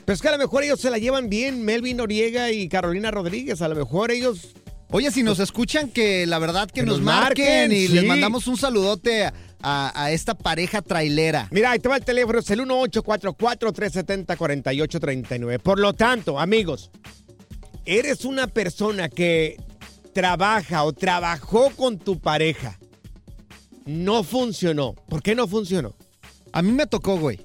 [0.07, 3.11] Pero es que a lo mejor ellos se la llevan bien, Melvin Noriega y Carolina
[3.11, 3.61] Rodríguez.
[3.61, 4.55] A lo mejor ellos.
[4.91, 7.93] Oye, si nos escuchan, que la verdad que, Que nos, nos marquen, marquen, y sí.
[7.93, 9.31] les mandamos un saludote
[9.63, 11.49] a, esta pareja trailera.
[11.51, 15.59] Mira, ahí te va el teléfono, es el 1844-370-4839.
[15.61, 16.91] Por lo tanto, amigos,
[17.85, 19.57] eres una persona que
[20.13, 22.79] trabaja o trabajó con tu pareja.
[23.85, 24.95] No funcionó.
[25.09, 25.95] ¿Por qué no funcionó?
[26.53, 27.41] A mí me tocó, güey.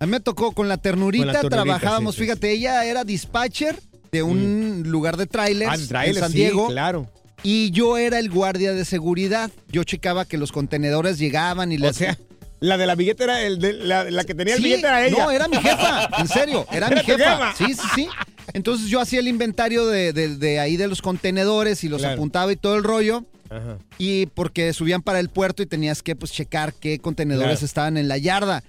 [0.00, 2.14] A mí me tocó con la ternurita, Con la ternurita, trabajábamos.
[2.14, 3.80] sí, sí, Fíjate, ella era dispatcher
[4.12, 6.68] de un lugar de trailers Ah, trailers, en San sí, Diego.
[6.68, 7.10] claro.
[7.42, 9.50] Y yo era el guardia de seguridad.
[9.70, 11.96] Yo checaba que los contenedores llegaban y O les...
[11.96, 12.18] sea,
[12.60, 15.06] la de la billete era el de, la, la que tenía el Sí, billete era
[15.06, 15.24] ella.
[15.24, 17.54] No, era mi jefa, en serio, era, mi jefa.
[17.56, 18.08] Sí, sí, sí.
[18.54, 22.14] Entonces yo hacía el inventario de, de- de ahí de los contenedores y los Claro.
[22.14, 23.24] apuntaba y todo el rollo.
[23.50, 23.78] Ajá.
[23.98, 27.66] Y porque subían para el puerto y tenías que pues checar qué contenedores Claro.
[27.66, 28.64] estaban en la yarda.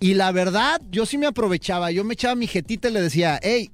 [0.00, 1.90] Y la verdad, yo sí me aprovechaba.
[1.90, 3.70] Yo me echaba mi jetita y le decía, hey,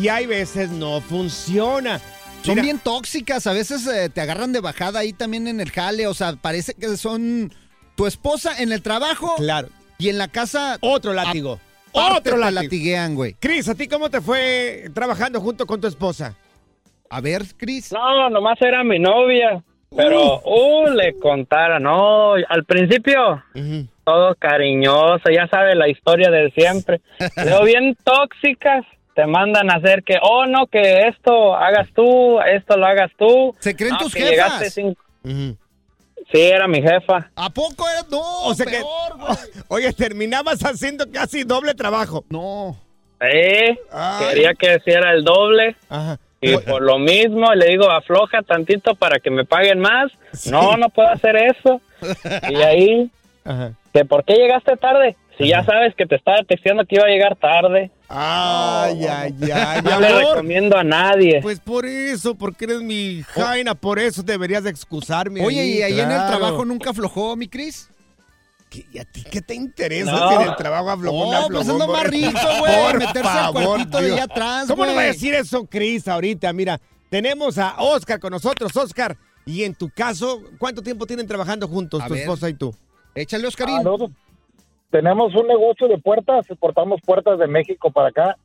[0.00, 2.00] y hay veces no funciona.
[2.44, 5.70] Son Mira, bien tóxicas, a veces eh, te agarran de bajada ahí también en el
[5.70, 7.52] jale, o sea, parece que son
[7.94, 9.68] tu esposa en el trabajo Claro.
[9.98, 11.58] y en la casa Otro látigo.
[11.94, 12.62] Otro látigo.
[12.62, 13.34] latiguean, güey.
[13.34, 16.34] Cris, ¿a ti cómo te fue trabajando junto con tu esposa?
[17.10, 17.92] A ver, Cris.
[17.92, 19.62] No, nomás era mi novia.
[19.96, 23.44] Pero, uh, le contara, no, al principio,
[24.04, 27.00] todo cariñoso, ya sabe la historia de siempre.
[27.44, 32.76] Luego bien tóxicas, te mandan a hacer que, oh, no, que esto hagas tú, esto
[32.76, 33.54] lo hagas tú.
[33.60, 34.32] ¿Se creen No, tus que jefas?
[34.32, 34.96] llegaste sin-
[36.34, 37.30] Sí, era mi jefa.
[37.36, 38.02] ¿A poco era?
[38.10, 39.36] No, O sea que- peor.
[39.68, 42.24] Oye, terminabas haciendo casi doble trabajo.
[42.28, 42.76] No.
[43.20, 44.26] Sí, Ay.
[44.28, 45.76] quería que hiciera el doble.
[45.88, 46.18] Ajá.
[46.40, 50.10] Y por lo mismo le digo, afloja tantito para que me paguen más.
[50.50, 51.80] No, no puedo hacer eso.
[52.50, 53.10] Y ahí,
[53.44, 53.72] Ajá.
[53.94, 55.16] que ¿por qué llegaste tarde?
[55.38, 57.90] Si ya sabes que te estaba texteando que iba a llegar tarde.
[58.08, 61.40] Ay, ay, ay, No le recomiendo a nadie.
[61.42, 65.44] Pues por eso, porque eres mi jaina, por eso deberías de excusarme.
[65.44, 67.90] Oye, ahí, ¿y ahí en el trabajo nunca aflojó, mi Cris?
[68.70, 70.28] ¿Qué- ¿Y a ti qué te interesa No.
[70.28, 74.00] si en el trabajo aflojó No, pues es lo más rico, güey, meterse al cuartito
[74.00, 76.52] de allá atrás, ¿Cómo no va a decir eso, Cris, ahorita?
[76.52, 78.74] Mira, tenemos a Oscar con nosotros.
[78.76, 79.16] Oscar,
[79.46, 82.22] y en tu caso, ¿cuánto tiempo tienen trabajando juntos, A tu ver.
[82.22, 82.74] esposa y tú?
[83.16, 83.76] Échale, Oscarín.
[83.78, 84.10] Ah, nosotros
[84.94, 88.36] tenemos un negocio de puertas, exportamos puertas de México para acá.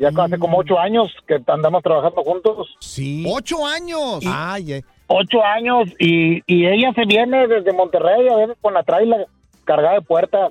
[0.00, 2.76] Ya hace como ocho años que andamos trabajando juntos.
[2.80, 3.24] Sí.
[3.32, 4.18] ¡Ocho años!
[4.26, 4.84] Ay, eh.
[5.06, 9.16] Ocho años y, y ella se viene desde Monterrey a veces con la traila
[9.64, 10.50] cargada de puertas.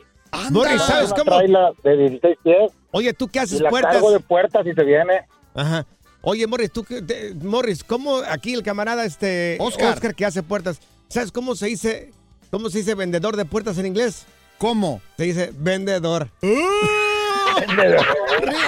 [0.52, 1.38] Morris, ¿sabes Una cómo?
[1.38, 3.92] traila de 16 pies Oye, ¿tú qué y haces la puertas?
[3.94, 5.22] cargo de puertas y se viene.
[5.54, 5.86] Ajá.
[6.22, 10.16] Oye, Morris, tú qué- te- Morris, ¿cómo aquí el camarada este Oscar.
[10.16, 10.80] que hace puertas?
[11.10, 12.12] ¿Sabes cómo se dice
[12.52, 14.26] cómo se dice vendedor de puertas en inglés?
[14.58, 15.02] ¿Cómo?
[15.18, 16.30] Se dice vendedor.
[16.42, 17.96] Rí-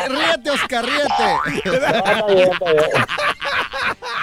[0.10, 1.64] ríete, Oscar, ríete.
[2.34, 2.50] Bien.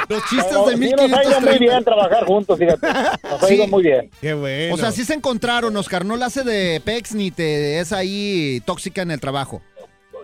[0.08, 1.40] Los chistes Pero de sí nos ha ido 1530.
[1.50, 2.86] muy bien trabajar juntos, fíjate.
[3.22, 3.54] Nos ha Sí.
[3.54, 4.10] ido muy bien.
[4.20, 4.74] Qué bueno.
[4.74, 6.04] O sea, sí se encontraron, Oscar.
[6.04, 9.62] No la hace de pex ni te es ahí tóxica en el trabajo.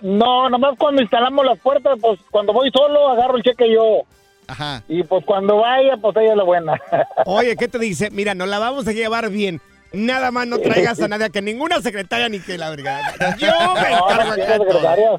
[0.03, 4.03] No, nomás cuando instalamos las puertas, pues cuando voy solo agarro el cheque yo.
[4.47, 4.83] Ajá.
[4.89, 6.81] Y pues cuando vaya, pues ella es la buena.
[7.25, 8.11] Oye, ¿qué te dice?
[8.11, 9.61] Mira, nos la vamos a llevar bien.
[9.93, 13.13] Nada más no traigas a nadie, que ninguna secretaria ni que la brigada.
[13.39, 15.11] Yo me No, encargo no secretaria.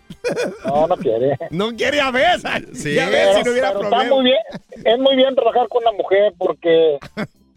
[0.65, 1.37] No, no quiere.
[1.49, 2.39] No quiere a ver.
[2.73, 2.95] Sí.
[2.95, 4.03] ves si no hubiera Pero problema.
[4.03, 4.37] está muy bien,
[4.85, 6.97] es muy bien trabajar con una mujer porque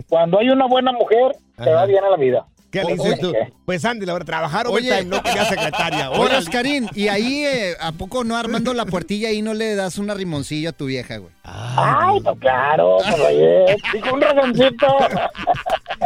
[0.09, 2.47] cuando hay una buena mujer, te va bien a la vida.
[2.81, 3.33] ¿Qué le dices tú?
[3.65, 4.89] Pues Andy, la verdad, trabajar Oye.
[4.91, 6.11] overtime, no quería secretaria.
[6.11, 6.37] Oye.
[6.37, 10.13] Oscarín, y ahí, eh, ¿a poco no armando la puertilla ahí no le das una
[10.15, 11.33] rimoncilla a tu vieja, güey?
[11.45, 14.87] Ay, pues claro, pues oye, y con un razoncito.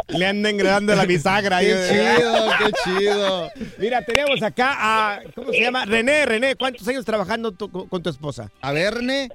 [0.08, 1.58] Le anda engredando la bisagra.
[1.58, 1.66] ahí.
[1.66, 3.50] Qué chido, qué chido.
[3.78, 5.84] Mira, tenemos acá a, ¿cómo se llama?
[5.84, 8.50] René, René, ¿cuántos años trabajando tu- con, con tu esposa?
[8.60, 9.28] A ver, René.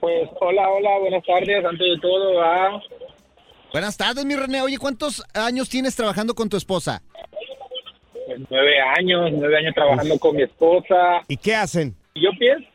[0.00, 2.80] Pues, hola, hola, buenas tardes, antes de todo, ah,
[3.76, 4.62] Buenas tardes, mi René.
[4.62, 7.02] Oye, ¿cuántos años tienes trabajando con tu esposa?
[8.26, 11.20] pues, nueve años, nueve años trabajando con mi esposa.
[11.28, 11.94] ¿Y qué hacen?
[12.14, 12.66] Yo pienso,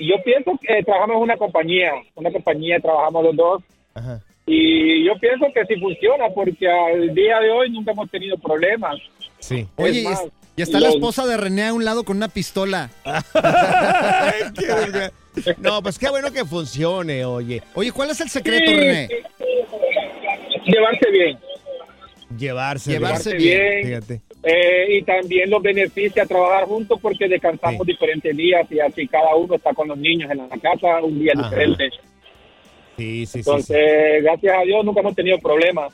[0.00, 3.62] yo pienso que trabajamos en una compañía, una compañía, trabajamos los dos.
[3.94, 4.20] Ajá.
[4.46, 8.96] Y yo pienso que sí funciona porque al día de hoy nunca hemos tenido problemas.
[9.38, 9.64] Sí.
[9.76, 12.26] Oye, Es más, y- y está la esposa de René a un lado con una
[12.26, 12.90] pistola.
[15.58, 17.62] No, pues qué bueno que funcione, oye.
[17.74, 19.08] Oye, ¿cuál es el secreto, Sí, René?
[20.66, 21.38] Llevarse bien.
[22.38, 23.60] Llevarse, Llevarse bien.
[23.86, 23.86] bien.
[24.02, 24.20] Fíjate.
[24.42, 27.92] Eh, y también los beneficia trabajar juntos porque descansamos Sí.
[27.92, 31.32] diferentes días y así cada uno está con los niños en la casa un día
[31.36, 31.48] Ajá.
[31.48, 31.90] diferente.
[32.96, 35.92] Sí, sí, sí, Entonces, gracias a Dios nunca hemos tenido problemas.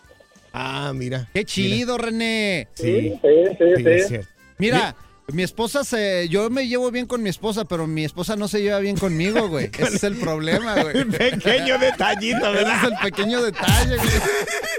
[0.53, 1.27] Ah, mira.
[1.33, 2.69] Qué chido, René.
[2.75, 4.17] Sí, Sí, sí, sí.
[4.59, 4.95] Mira,
[5.29, 6.29] mi esposa se.
[6.29, 9.49] Yo me llevo bien con mi esposa, pero mi esposa no se lleva bien conmigo,
[9.51, 9.71] güey.
[9.79, 11.05] Ese es el problema, güey.
[11.11, 12.77] Pequeño detallito, Ese ¿verdad?
[12.85, 14.11] es el pequeño detalle, güey.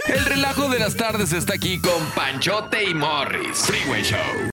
[0.07, 3.57] El relajo de las tardes está aquí con Panchote y Morris.
[3.59, 4.53] Freeway Show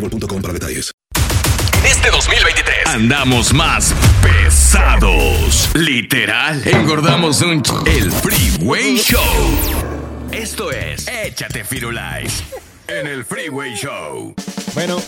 [0.00, 0.92] boostmobile.com para detalles.
[1.80, 5.70] En este 2023 andamos más pesados.
[5.74, 9.22] Literal, engordamos un ch el Freeway Show.
[10.30, 12.44] Esto es Échate Firulais
[12.86, 14.34] en el Freeway Show.
[14.74, 15.00] Bueno,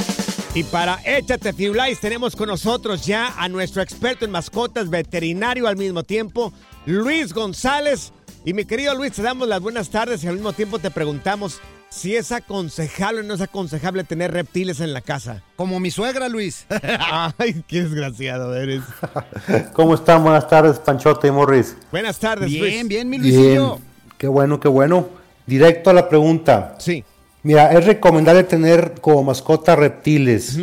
[0.54, 5.76] y para Échate Firulais tenemos con nosotros ya a nuestro experto en mascotas, veterinario al
[5.76, 6.52] mismo tiempo,
[6.86, 8.12] Luis González.
[8.44, 11.60] Y mi querido Luis, te damos las buenas tardes y al mismo tiempo te preguntamos
[11.92, 15.42] si es aconsejable o no es aconsejable tener reptiles en la casa.
[15.56, 16.64] Como mi suegra, Luis.
[17.38, 18.82] Ay, qué desgraciado eres.
[19.74, 20.22] ¿Cómo están?
[20.22, 21.76] Buenas tardes, Panchote y Morris.
[21.90, 22.88] Buenas tardes, Bien, Luis.
[22.88, 23.78] bien, mi Luisillo.
[24.16, 25.06] Qué bueno, qué bueno.
[25.46, 26.76] Directo a la pregunta.
[26.78, 27.04] Sí.
[27.42, 30.58] Mira, es recomendable tener como mascota reptiles.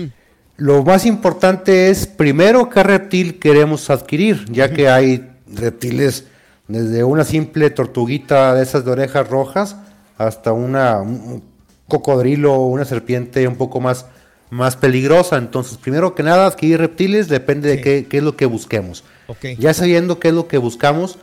[0.58, 6.26] Lo más importante es, primero, qué reptil queremos adquirir, ya que hay reptiles
[6.68, 9.76] desde una simple tortuguita de esas de orejas rojas
[10.20, 11.42] hasta una, un
[11.88, 14.06] cocodrilo o una serpiente un poco más,
[14.52, 15.38] más peligrosa.
[15.38, 19.04] Entonces, primero que nada, adquirir reptiles depende de qué, qué es lo que busquemos.
[19.28, 19.46] Ok.
[19.58, 21.18] Ya sabiendo qué es lo que buscamos,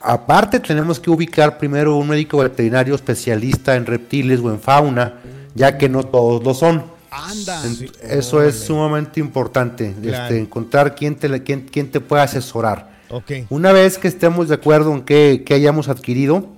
[0.00, 5.14] aparte tenemos que ubicar primero un médico veterinario especialista en reptiles o en fauna,
[5.54, 6.84] ya que no todos lo son.
[7.10, 7.62] Anda.
[8.02, 10.24] Eso es sumamente importante, Claro.
[10.24, 12.92] este, encontrar quién te, quién, quién te puede asesorar.
[13.08, 13.30] Ok.
[13.50, 16.48] Una vez que estemos de acuerdo en qué, qué hayamos adquirido.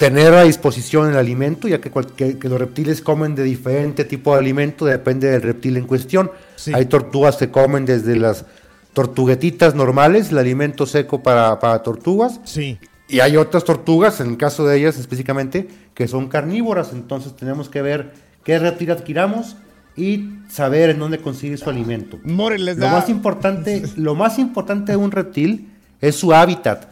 [0.00, 4.32] Tener a disposición el alimento, ya que, que- que los reptiles comen de diferente tipo
[4.32, 6.30] de alimento, depende del reptil en cuestión.
[6.56, 6.72] Sí.
[6.74, 8.46] Hay tortugas que comen desde las
[8.94, 12.78] tortuguetitas normales, el alimento seco para, para tortugas, Sí.
[13.08, 17.68] y hay otras tortugas, en el caso de ellas específicamente, que son carnívoras, entonces tenemos
[17.68, 19.56] que ver qué reptil adquiramos
[19.96, 22.18] y saber en dónde conseguir su alimento.
[22.24, 25.68] Lo más importante, lo más importante de un reptil
[26.00, 26.86] es su hábitat.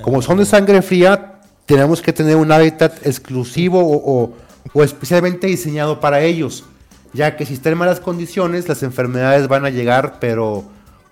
[0.00, 1.33] Como son de sangre fría,
[1.66, 4.32] tenemos que tener un hábitat exclusivo o, o-
[4.72, 6.64] o especialmente diseñado para ellos,
[7.12, 10.64] ya que si están en malas condiciones, las enfermedades van a llegar, pero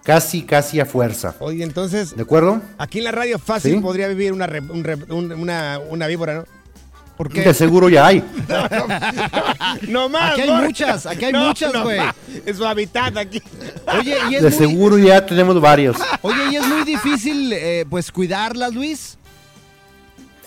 [0.05, 1.35] casi, casi a fuerza.
[1.39, 2.61] Oye, entonces, ¿De acuerdo?
[2.79, 3.81] aquí en la radio fácil Sí.
[3.81, 6.45] podría vivir una, re- un una, una víbora, ¿no?
[7.17, 8.25] ¿Por De seguro ya hay.
[9.89, 10.33] No más.
[10.33, 12.01] Aquí hay muchas, aquí hay No, muchas, no güey.
[12.47, 13.41] Es su hábitat aquí.
[13.99, 15.97] Oye, y es De muy, seguro ya tenemos varios.
[16.23, 19.19] oye, y es muy difícil, eh, pues, cuidarlas, Luis.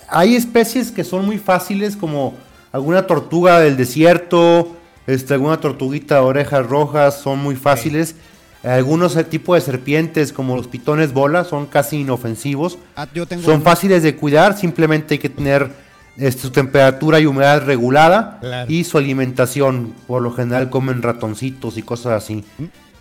[0.10, 2.36] Hay especies que son muy fáciles, como
[2.72, 4.76] alguna tortuga del desierto,
[5.08, 8.16] este, alguna tortuguita de orejas rojas, son muy fáciles.
[8.64, 12.80] Algunos tipos de serpientes, como los pitones bola, son casi inofensivos.
[12.96, 13.08] Ah,
[13.44, 15.70] Son fáciles de cuidar, simplemente hay que tener
[16.18, 18.72] este, su temperatura y humedad regulada Claro.
[18.72, 19.94] y su alimentación.
[20.08, 22.44] Por lo general comen ratoncitos y cosas así.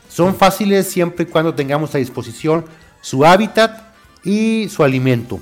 [0.08, 2.66] Son fáciles siempre y cuando tengamos a disposición
[3.00, 3.84] su hábitat
[4.22, 5.40] y su alimento.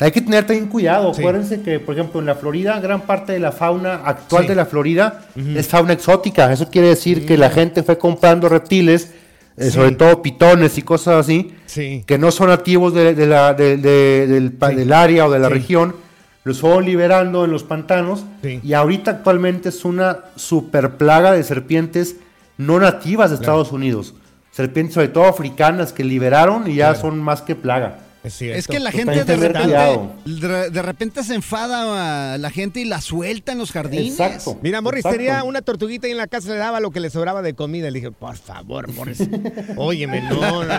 [0.00, 1.14] Hay que tener también cuidado.
[1.14, 1.20] Sí.
[1.20, 4.48] Acuérdense que, por ejemplo, en la Florida, gran parte de la fauna actual Sí.
[4.48, 6.52] de la Florida es fauna exótica.
[6.52, 9.12] Eso quiere decir que la gente fue comprando reptiles,
[9.56, 12.02] eh, sobre todo pitones y cosas así, Sí.
[12.06, 15.94] que no son nativos de, de la- de- de- del, área o de la región.
[16.42, 22.16] Los fueron liberando en los pantanos y ahorita actualmente es una super plaga de serpientes
[22.58, 24.14] no nativas de Estados Unidos.
[24.50, 27.00] Serpientes sobre todo africanas que liberaron y ya Claro.
[27.00, 27.98] son más que plaga.
[28.24, 33.02] Es que la gente de repente, de, repente se enfada a la gente y la
[33.02, 34.16] suelta en los jardines.
[34.62, 35.18] Mira, Morris exacto.
[35.18, 37.90] tenía una tortuguita y en la casa le daba lo que le sobraba de comida.
[37.90, 39.18] Le dije, por favor, Morris,
[39.76, 40.74] óyeme, no, no.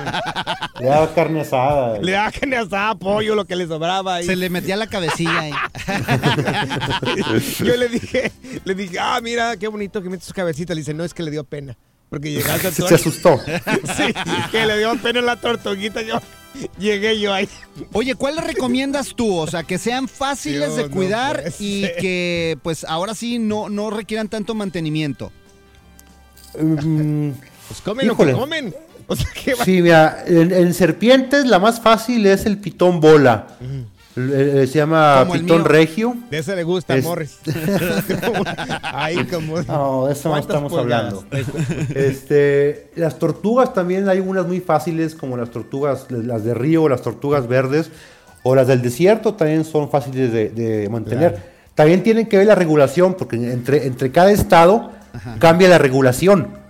[0.80, 2.00] Le daba carne asada.
[2.00, 4.24] Le daba carne asada, pollo, lo que le sobraba.
[4.24, 5.52] y- Se le metía la cabecilla.
[7.60, 8.32] Yo le dije,
[8.64, 10.76] le dije, ah, mira, qué bonito que mete sus cabecitas.
[10.76, 11.78] Le dice, no, es que le dio pena.
[12.10, 13.40] Porque llegaste a Se asustó.
[13.98, 14.14] sí,
[14.52, 16.02] que le dio pena la tortuguita.
[16.02, 16.20] Yo
[16.80, 17.50] llegué yo ahí.
[17.92, 19.36] Oye, ¿cuál le recomiendas tú?
[19.36, 23.90] O sea, que sean fáciles Dios, de cuidar y que pues ahora sí no, no
[23.90, 25.32] requieran tanto mantenimiento.
[26.54, 28.74] pues comen lo que comen.
[29.08, 33.00] O sea, que va- Sí, mira, en, en serpientes la más fácil es el pitón
[33.00, 33.48] bola.
[33.62, 33.84] Eh,
[34.16, 36.16] se llama Como el pitón regio.
[36.32, 37.38] De ese le gusta a Es- Morris.
[38.84, 39.62] Ahí como...
[39.64, 41.14] No, de eso no ¿Cuántas estamos pulgadas?
[41.14, 41.26] hablando.
[41.96, 47.02] Este, las tortugas también hay unas muy fáciles, como las tortugas, las de río, las
[47.02, 47.90] tortugas verdes,
[48.44, 51.32] o las del desierto también son fáciles de, de mantener.
[51.34, 51.46] Claro.
[51.74, 54.92] También tienen que ver la regulación, porque entre, entre cada estado
[55.40, 56.64] cambia la regulación.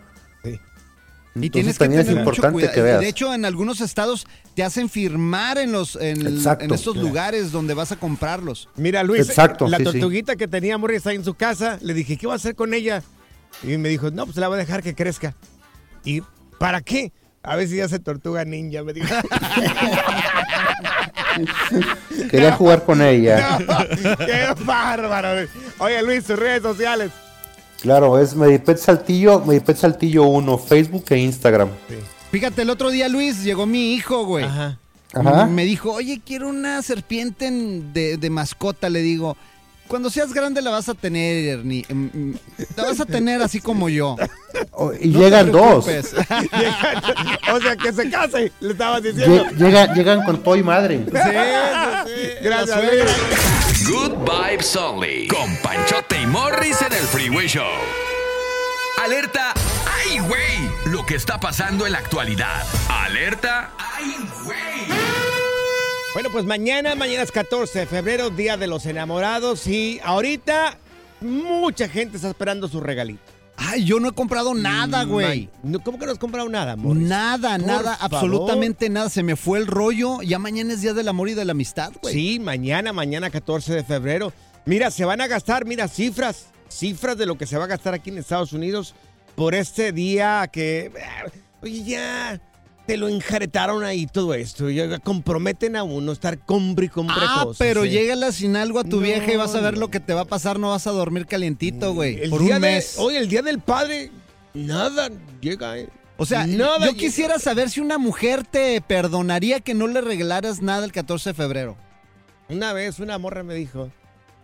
[1.38, 2.74] Y Entonces tienes que también es tener mucho importante cuidado.
[2.76, 3.02] que veas.
[3.02, 4.26] De hecho, en algunos estados
[4.56, 6.64] te hacen firmar en los en, Exacto.
[6.66, 7.08] en estos Claro.
[7.10, 8.70] lugares donde vas a comprarlos.
[8.78, 9.92] Mira, Luis, Exacto, la sí, sí.
[9.92, 11.78] tortuguita que tenía Morris está en su casa.
[11.82, 13.04] Le dije, ¿qué va a hacer con ella?
[13.64, 15.36] Y me dijo, no, pues la voy a dejar que crezca.
[16.04, 16.22] ¿Y
[16.58, 17.12] para qué?
[17.44, 19.08] A ver si ya se tortuga ninja, me dijo.
[22.32, 23.58] Quería jugar con ella.
[24.26, 25.48] ¡Qué bárbaro!
[25.80, 27.12] Oye, Luis, sus redes sociales.
[27.82, 31.70] Claro, es Medipet Saltillo, Medipet Saltillo 1, Facebook e Instagram.
[32.36, 34.44] Fíjate, el otro día, Luis, llegó mi hijo, güey.
[34.44, 34.78] Ajá.
[35.14, 35.46] Ajá.
[35.46, 38.90] Me dijo, oye, quiero una serpiente en- de, de mascota.
[38.90, 39.38] Le digo,
[39.88, 41.86] cuando seas grande la vas a tener, Ernie.
[41.88, 42.34] Mm, mm,
[42.76, 44.18] La vas a tener así como yo.
[44.78, 45.86] Oh, y No te llegan dos.
[45.86, 46.14] preocupes.
[47.54, 49.46] o sea, que se case, le estabas diciendo.
[49.46, 51.06] Lle- llegan, llegan con todo y madre.
[52.42, 53.90] Gracias, La Luis.
[53.90, 55.28] Good Vibes Only.
[55.30, 57.64] Con Panchote y Morris en el Freeway Show.
[59.02, 59.54] Alerta.
[59.86, 60.55] ¡Ay, güey!
[60.96, 62.64] Lo que está pasando en la actualidad.
[62.88, 63.70] Alerta.
[63.78, 64.16] ¡Ay,
[64.46, 64.98] güey!
[66.14, 69.68] Bueno, pues mañana, mañana es 14 de febrero, Día de los Enamorados.
[69.68, 70.78] Y ahorita
[71.20, 73.22] mucha gente está esperando su regalito.
[73.58, 75.50] Ay, yo no he comprado nada, güey.
[75.64, 77.04] No, ¿Cómo que no has comprado nada, Morris?
[77.04, 78.16] Nada, Por nada, favor.
[78.16, 79.10] absolutamente nada.
[79.10, 80.22] Se me fue el rollo.
[80.22, 82.14] Ya mañana es Día del Amor y de la Amistad, güey.
[82.14, 84.32] Sí, mañana, mañana 14 de febrero.
[84.64, 87.94] Mira, se van a gastar, mira, cifras, cifras de lo que se va a gastar
[87.94, 88.96] aquí en Estados Unidos
[89.36, 90.92] por este día que,
[91.62, 92.40] oye, ya
[92.86, 94.70] te lo enjaretaron ahí todo esto.
[94.70, 97.58] Ya comprometen a uno estar compre y compre Ah, cosas.
[97.58, 97.90] pero ¿eh?
[97.90, 100.22] llégale sin algo a tu No, vieja y vas a ver lo que te va
[100.22, 100.60] a pasar.
[100.60, 102.30] No vas a dormir calientito, güey.
[102.30, 102.96] Por un de- mes.
[103.00, 104.12] hoy, el día del padre,
[104.54, 105.10] nada
[105.42, 105.90] llega, ¿eh?
[106.18, 106.98] O sea, Nada yo llega.
[106.98, 111.34] quisiera saber si una mujer te perdonaría que no le regalaras nada el 14 de
[111.34, 111.76] febrero.
[112.48, 113.90] Una vez una morra me dijo,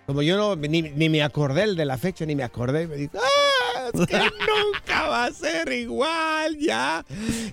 [0.07, 2.95] como yo no, ni, ni me acordé el de la fecha, ni me acordé, me
[2.95, 3.89] dijo, ¡ah!
[3.93, 7.05] Es que nunca va a ser igual, ya.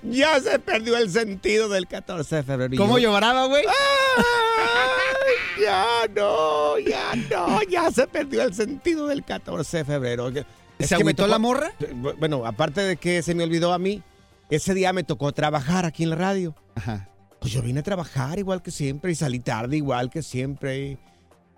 [0.03, 2.74] Ya se perdió el sentido del 14 de febrero.
[2.74, 3.64] Y ¿Cómo yo, lloraba, güey?
[3.66, 10.28] "Ay, Ya no, ya no, ya se perdió el sentido del 14 de febrero.
[10.78, 11.72] Es ¿Se agüitó la morra?
[12.18, 14.03] Bueno, aparte de que se me olvidó a mí,
[14.51, 16.55] ese día me tocó trabajar aquí en la radio.
[16.76, 17.09] Ajá.
[17.40, 20.78] Pues yo vine a trabajar igual que siempre y salí tarde igual que siempre.
[20.78, 20.99] y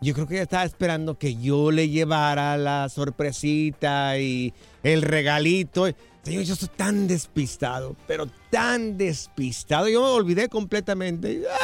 [0.03, 5.87] Yo creo que ella estaba esperando que yo le llevara la sorpresita y el regalito.
[6.23, 9.89] Señor, yo estoy tan despistado, pero tan despistado.
[9.89, 11.43] Yo me olvidé completamente.
[11.51, 11.57] ¡Ay!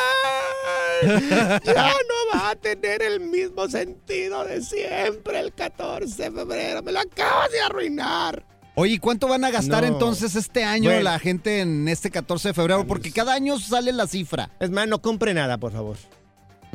[1.67, 6.83] Ya no va a tener el mismo sentido de siempre el 14 de febrero.
[6.83, 8.43] Me lo acabas de arruinar.
[8.77, 9.89] Oye, ¿y cuánto van a gastar No.
[9.89, 11.03] entonces este año Bueno.
[11.05, 12.87] la gente en este 14 de febrero?
[12.87, 14.51] Porque cada año sale la cifra.
[14.59, 15.97] Es más, no compre nada, por favor.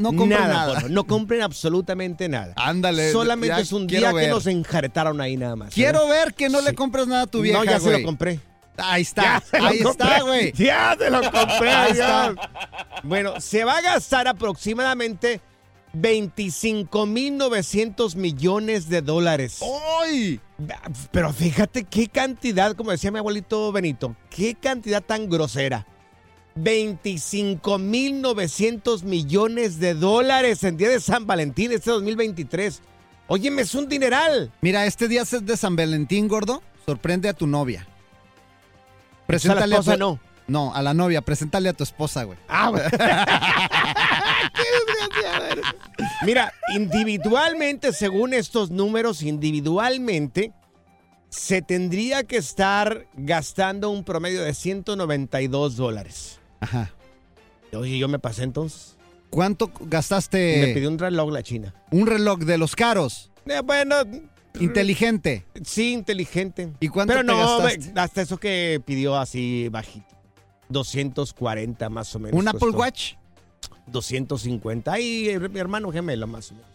[0.01, 0.83] No compren nada.
[0.89, 2.53] No compren absolutamente nada.
[2.55, 3.11] Ándale.
[3.11, 5.73] Solamente es un día que nos enjaretaron ahí nada más.
[5.73, 6.25] Quiero ¿verdad?
[6.25, 8.39] ver que no le compres nada a tu vieja, No, ya se lo compré.
[8.77, 10.07] Ahí está, ahí compré.
[10.07, 10.51] está, güey.
[10.53, 11.71] Ya se lo compré.
[11.71, 12.29] Ahí ya.
[12.29, 12.49] está.
[13.03, 15.39] Bueno, se va a gastar aproximadamente
[15.93, 19.59] 25.900 millones de dólares.
[20.01, 20.39] ¡Ay!
[21.11, 25.85] Pero fíjate qué cantidad, como decía mi abuelito Benito, qué cantidad tan grosera.
[26.57, 32.81] 25.900 millones de dólares en día de San Valentín este 2023.
[33.27, 34.51] Óyeme, es un dineral.
[34.61, 36.61] Mira, este día es de San Valentín, gordo.
[36.85, 37.87] Sorprende a tu novia.
[39.27, 40.19] Pues a la Preséntale esposa tu- no.
[40.47, 41.21] No, a la novia.
[41.21, 42.37] Preséntale a tu esposa, güey.
[42.49, 42.91] Ah, eres.
[46.25, 50.51] Mira, individualmente, según estos números, individualmente,
[51.29, 56.40] se tendría que estar gastando un promedio de 192 dólares.
[56.61, 56.91] Ajá.
[57.73, 58.95] Oye, yo me pasé entonces.
[59.29, 60.65] ¿Cuánto gastaste?
[60.67, 61.73] Me pidió un reloj la china.
[61.91, 63.31] Un reloj de los caros.
[63.45, 63.95] Eh, bueno,
[64.59, 65.45] Inteligente.
[65.63, 66.71] sí, inteligente.
[66.79, 67.93] ¿Y cuánto Pero te no, gastaste?
[67.93, 70.05] me- hasta eso que pidió así bajito.
[70.69, 72.39] 240 más o menos.
[72.39, 72.69] ¿Un Apple.
[72.69, 73.13] Watch?
[73.87, 74.91] 250.
[74.91, 76.69] Ahí mi hermano gemelo más o menos.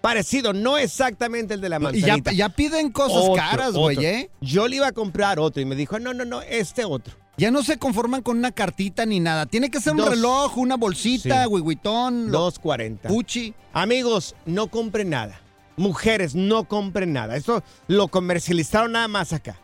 [0.00, 2.32] Parecido, no exactamente el de la Y ya, manzanita.
[2.32, 4.04] ya piden cosas Otro, caras, güey.
[4.04, 4.30] ¿eh?
[4.40, 7.14] Yo le iba a comprar otro y me dijo, no, no, no, este otro.
[7.36, 9.46] Ya no se conforman con una cartita ni nada.
[9.46, 10.10] Tiene que ser un Dos.
[10.10, 11.48] reloj, una bolsita, Sí.
[11.48, 13.08] huihuitón, lo- 240.
[13.08, 13.54] Puchi.
[13.72, 15.40] Amigos, no compren nada.
[15.76, 17.34] Mujeres, no compren nada.
[17.36, 19.56] Esto lo comercializaron nada más acá.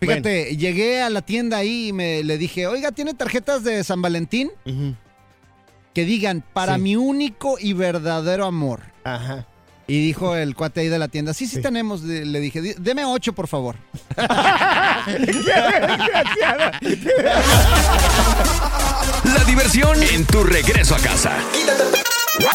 [0.00, 4.02] Fíjate, llegué a la tienda ahí y me le dije, oiga, ¿tiene tarjetas de San
[4.02, 4.50] Valentín?
[5.94, 6.80] Que digan, para Sí.
[6.82, 8.80] mi único y verdadero amor.
[9.04, 9.46] Ajá.
[9.88, 12.02] Y dijo el cuate ahí de la tienda, sí, sí, tenemos.
[12.02, 13.76] Le dije, "Di- deme ocho, por favor.
[19.24, 21.32] La diversión en tu regreso a casa.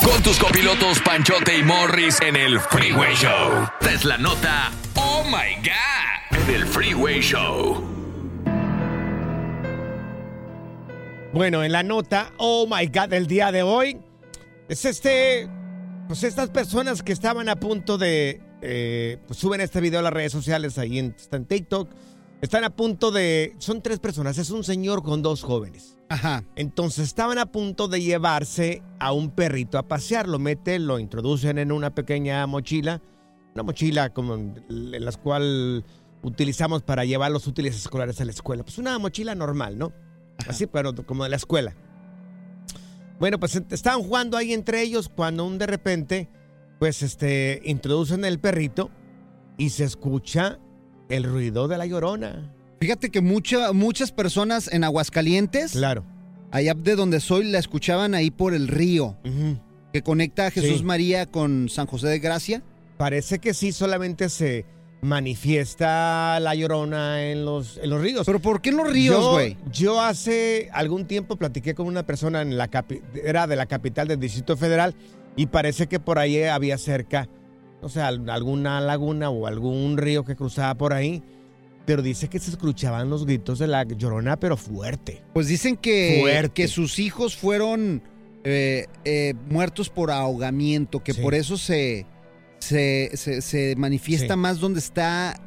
[0.04, 3.68] Con tus copilotos Panchote y Morris en el Freeway Show.
[3.80, 7.84] Esta es la nota Oh My God en el Freeway Show.
[11.34, 13.98] Bueno, en la nota, oh my God, del día de hoy,
[14.70, 15.48] es este,
[16.08, 20.14] pues estas personas que estaban a punto de, eh, pues suben este video a las
[20.14, 21.90] redes sociales, ahí en, está en TikTok,
[22.42, 25.98] están a punto de, son tres personas, es un señor con dos jóvenes.
[26.10, 26.46] Ajá.
[26.56, 31.58] Entonces estaban a punto de llevarse a un perrito a pasear, lo meten, lo introducen
[31.58, 33.02] en una pequeña mochila,
[33.54, 35.84] una mochila como en en la cual
[36.22, 39.92] utilizamos para llevar los útiles escolares a la escuela, pues una mochila normal, ¿no?
[40.48, 41.76] Así, pero como de la escuela.
[43.20, 46.30] Bueno, pues ent- estaban jugando ahí entre ellos cuando un de repente,
[46.80, 48.90] pues este, introducen el perrito
[49.58, 50.60] y se escucha
[51.10, 52.54] el ruido de la llorona.
[52.80, 56.04] Fíjate que mucha- muchas personas en Aguascalientes, Claro.
[56.52, 59.18] allá de donde soy, la escuchaban ahí por el río,
[59.94, 60.84] que conecta a Jesús Sí.
[60.84, 62.62] María con San José de Gracia.
[62.98, 64.66] Parece que sí, solamente se
[65.02, 68.26] manifiesta la llorona en los, en los ríos.
[68.26, 69.58] ¿Pero por qué en los ríos, güey?
[69.72, 74.08] Yo, hace algún tiempo platiqué con una persona en la capi- era de la capital
[74.08, 74.96] del Distrito Federal
[75.36, 77.28] y parece que por ahí había cerca,
[77.82, 81.24] no sé, al- alguna laguna o algún río que cruzaba por ahí.
[81.86, 85.24] Pero dice que se escuchaban los gritos de la llorona, pero fuerte.
[85.34, 86.50] Pues dicen que, Fuerte.
[86.64, 88.02] que sus hijos fueron
[88.44, 91.22] eh, eh, muertos por ahogamiento, que Sí.
[91.22, 92.06] por eso se,
[92.60, 94.40] se, se- se manifiesta Sí.
[94.40, 95.40] más donde está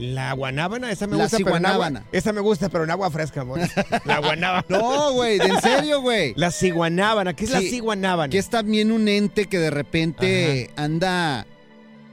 [0.00, 2.06] La guanábana, esa me La gusta, pero en agua, ciguanábana.
[2.12, 3.60] esa me gusta, pero en agua fresca, amor.
[4.04, 4.64] La guanábana.
[4.68, 6.32] No, güey, en serio, güey.
[6.36, 8.30] La ciguanábana, ¿qué es la Sí, ciguanábana?
[8.30, 11.46] Que es también un ente que de repente anda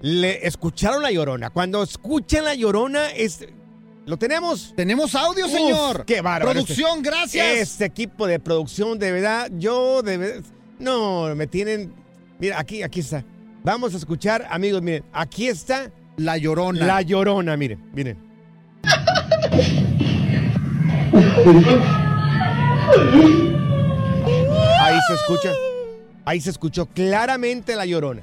[0.00, 1.50] le escucharon la llorona.
[1.50, 3.44] Cuando escuchen la llorona, es.
[4.06, 4.72] ¿Lo tenemos?
[4.76, 6.06] Tenemos audio, Uf, señor.
[6.06, 6.52] ¡Qué bárbaro!
[6.52, 7.46] Producción, Este- gracias.
[7.58, 10.42] Este equipo de producción, de verdad, yo de verdad.
[10.78, 11.92] No, me tienen.
[12.38, 13.22] Mira, aquí, aquí está.
[13.68, 15.92] Vamos a escuchar, amigos, miren, aquí está.
[16.16, 16.86] La llorona.
[16.86, 18.16] La llorona, miren, miren.
[24.80, 25.52] Ahí se escucha.
[26.24, 28.22] Ahí se escuchó claramente la llorona.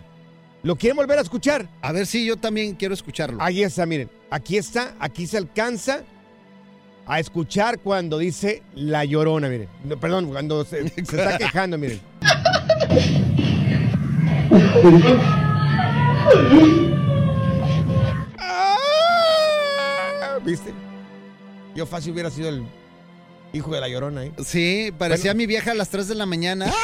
[0.63, 1.69] ¿Lo quieren volver a escuchar?
[1.83, 3.37] A ver si yo también quiero escucharlo.
[3.39, 4.09] Ahí está, miren.
[4.31, 6.01] Aquí está, aquí se alcanza
[7.05, 9.69] a escuchar cuando dice la llorona, miren.
[9.83, 12.01] No, perdón, cuando se, se está quejando, miren.
[18.39, 20.73] Ah, ¿Viste?
[21.75, 22.63] Yo fácil hubiera sido el
[23.51, 24.31] hijo de la llorona, ¿eh?
[24.45, 26.71] Sí, parecía mi vieja a las 3 de la mañana.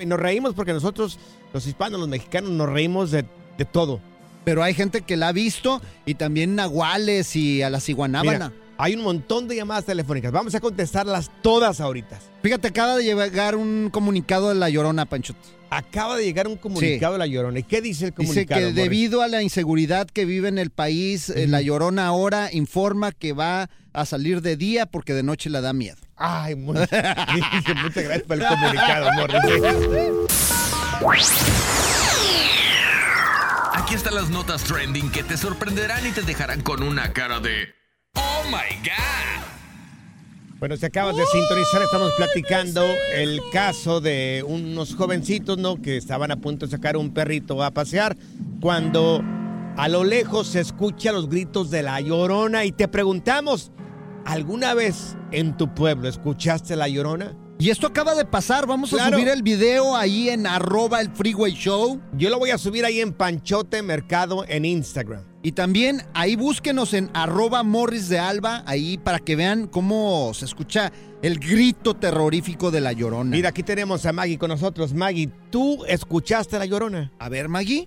[0.00, 1.18] Y nos reímos porque nosotros,
[1.52, 3.24] los hispanos, los mexicanos, nos reímos de,
[3.56, 4.00] de todo.
[4.44, 8.50] Pero hay gente que la ha visto y también nahuales y a la ciguanábana.
[8.50, 10.32] Mira, hay un montón de llamadas telefónicas.
[10.32, 12.18] Vamos a contestarlas todas ahorita.
[12.42, 15.34] Fíjate, acaba de llegar un comunicado de La Llorona, Pancho.
[15.74, 17.58] Acaba de llegar un comunicado de La Llorona.
[17.58, 18.60] ¿Y qué dice el Dice comunicado?
[18.60, 18.76] que Morris?
[18.76, 23.32] debido a la inseguridad que vive en el país, eh, La Llorona ahora informa que
[23.32, 25.96] va a salir de día porque de noche le da miedo.
[26.16, 29.40] Ay, muy- muchas gracias por el comunicado, Morris.
[33.74, 37.68] Aquí están las notas trending que te sorprenderán y te dejarán con una cara de
[38.14, 39.42] Oh my God.
[40.62, 42.84] Bueno, si acabas de sintonizar, estamos platicando
[43.16, 45.82] el caso de unos jovencitos, ¿no?
[45.82, 48.16] Que estaban a punto de sacar un perrito a pasear
[48.60, 49.20] cuando
[49.76, 53.72] a lo lejos se escuchan los gritos de la llorona y te preguntamos,
[54.24, 57.36] ¿alguna vez en tu pueblo escuchaste la llorona?
[57.62, 58.66] Y esto acaba de pasar.
[58.66, 62.00] Vamos a subir el video ahí en arroba el freeway show.
[62.14, 65.22] Yo lo voy a subir ahí en Panchote Mercado en Instagram.
[65.44, 70.44] Y también ahí búsquenos en arroba morris de alba, ahí para que vean cómo se
[70.44, 70.90] escucha
[71.22, 73.30] el grito terrorífico de la llorona.
[73.30, 74.92] Mira, aquí tenemos a Maggie con nosotros.
[74.92, 77.12] Maggie, ¿tú escuchaste la llorona?
[77.20, 77.86] A ver, Maggie.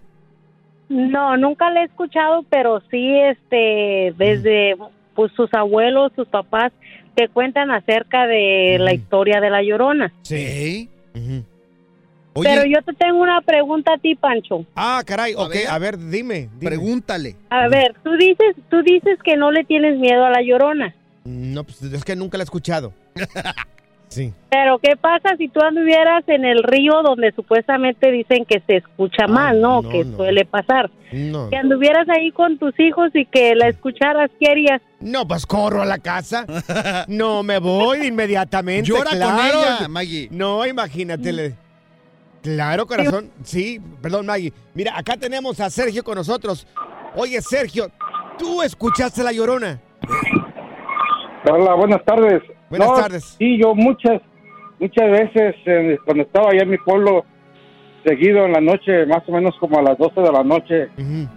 [0.87, 4.77] No, nunca la he escuchado, pero sí, este, desde
[5.15, 6.71] pues sus abuelos, sus papás,
[7.15, 10.11] te cuentan acerca de la historia de la Llorona.
[10.23, 10.89] Sí.
[12.41, 14.65] Pero yo te tengo una pregunta a ti, Pancho.
[14.75, 16.71] Ah, caray, ok, a ver, dime, dime.
[16.71, 17.35] Pregúntale.
[17.49, 20.93] A ver, tú dices, tú dices que no le tienes miedo a la Llorona.
[21.23, 22.93] No, pues es que nunca la he escuchado.
[24.15, 24.33] Sí.
[24.49, 29.27] Pero ¿qué pasa si tú anduvieras en el río donde supuestamente dicen que se escucha
[29.27, 29.81] más, ¿no?
[29.81, 30.15] no, que no.
[30.15, 30.89] suele pasar.
[31.11, 31.49] No.
[31.49, 34.81] Que anduvieras ahí con tus hijos y que la escucharas, ¿qué harías?
[35.01, 36.45] No, pues corro a la casa.
[37.09, 38.87] No, me voy inmediatamente.
[38.87, 40.29] Llora con ella, Maggie.
[40.31, 41.33] No, imagínate.
[41.33, 41.55] le-
[42.41, 43.31] Claro, corazón.
[43.43, 44.53] Sí, perdón, Maggie.
[44.75, 46.65] Mira, acá tenemos a Sergio con nosotros.
[47.15, 47.89] Oye, Sergio,
[48.37, 49.81] ¿tú escuchaste la llorona?
[51.51, 52.41] Hola, buenas tardes.
[52.69, 53.23] Buenas No, tardes.
[53.37, 54.21] Sí, yo muchas,
[54.79, 57.23] muchas veces eh, cuando estaba allá en mi pueblo,
[58.03, 60.89] seguido en la noche, más o menos como a las 12 de la noche,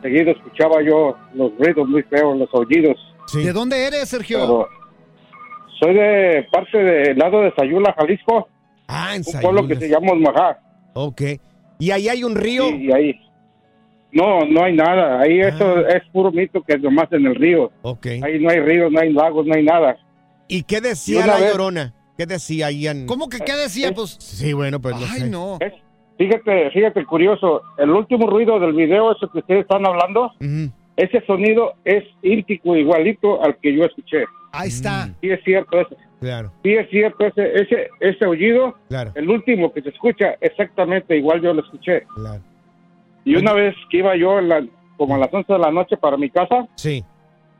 [0.02, 2.96] seguido escuchaba yo los ruidos muy feos, los aullidos.
[3.34, 4.38] ¿De dónde eres, Sergio?
[4.40, 4.68] Pero
[5.80, 8.48] soy de parte del lado de Sayula, Jalisco.
[8.88, 10.58] Ah, en Un pueblo que se llama Osmajá.
[10.94, 11.22] Ok.
[11.78, 12.64] ¿Y ahí hay un río?
[12.68, 13.20] Sí, y ahí.
[14.12, 15.20] No, no hay nada.
[15.20, 17.70] Ahí eso es puro mito que es nomás en el río.
[17.82, 18.06] Ok.
[18.22, 19.96] Ahí no hay ríos, no hay lagos, no hay nada.
[20.48, 21.94] ¿Y qué decía Y la vez- llorona?
[22.16, 23.06] ¿Qué decía ahí en...?
[23.06, 23.92] ¿Cómo que qué decía?
[23.94, 24.16] Pues.
[24.18, 25.28] Sí, bueno, pues no Ay, sé.
[25.30, 25.58] no.
[25.60, 25.74] Es-
[26.16, 30.32] fíjate, fíjate curioso, el último ruido del video, ese que ustedes están hablando,
[30.96, 34.24] ese sonido es íntimo, igualito al que yo escuché.
[34.50, 35.10] Ahí está.
[35.20, 35.96] Sí es cierto eso.
[36.20, 36.50] Claro.
[36.64, 39.12] Sí es cierto ese, ese, ese aullido, Claro.
[39.14, 42.02] el último que se escucha, exactamente igual yo lo escuché.
[42.16, 42.42] Claro.
[43.28, 44.64] Y una vez que iba yo en la-
[44.96, 47.04] como a las 11 de la noche para mi casa, Sí.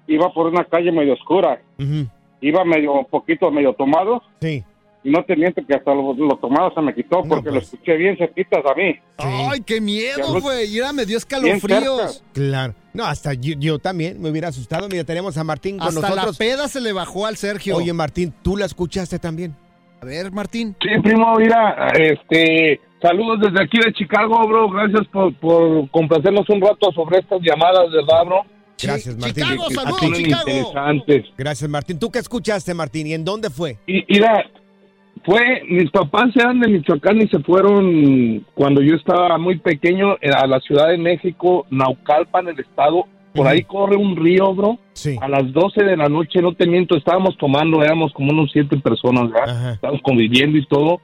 [0.07, 2.07] iba por una calle medio oscura, Ujú.
[2.41, 4.65] iba medio, un poquito medio tomado, Sí.
[5.05, 7.97] y no te miento que hasta lo, lo tomado se me quitó porque lo escuché
[7.97, 8.97] bien cerquitas a mí.
[9.19, 10.69] Ay, qué miedo, güey.
[10.73, 12.25] Mira, me dio Bien escalofríos.
[12.33, 12.75] Claro.
[12.95, 14.89] No, hasta yo, yo también me hubiera asustado.
[14.89, 16.39] Mira, tenemos a Martín con Hasta la nosotros.
[16.39, 17.77] peda se le bajó al Sergio.
[17.77, 19.55] Oye, Martín, ¿tú la escuchaste también?
[20.01, 20.75] A ver, Martín.
[20.81, 24.71] Sí, primo, mira, este, saludos desde aquí de Chicago, bro.
[24.71, 28.43] Gracias por, por complacernos un rato sobre estas llamadas, ¿verdad, bro?
[28.83, 29.45] Gracias, Martín.
[29.45, 30.45] Chicago, saludos, Chicago.
[30.47, 31.25] interesantes.
[31.37, 31.99] Gracias, Martín.
[31.99, 33.07] ¿Tú qué escuchaste, Martín?
[33.07, 33.79] ¿Y en dónde fue?
[33.87, 34.45] Y mira,
[35.25, 40.31] fue, mis papás eran de Michoacán y se fueron cuando yo estaba muy pequeño eh,
[40.35, 43.05] a la Ciudad de México, Naucalpan, el estado.
[43.35, 44.79] Por ahí corre un río, bro.
[45.21, 48.77] A las 12 de la noche, no te miento, estábamos tomando, éramos como unos siete
[48.79, 49.75] personas, ¿verdad?
[49.75, 51.01] Estábamos conviviendo y todo.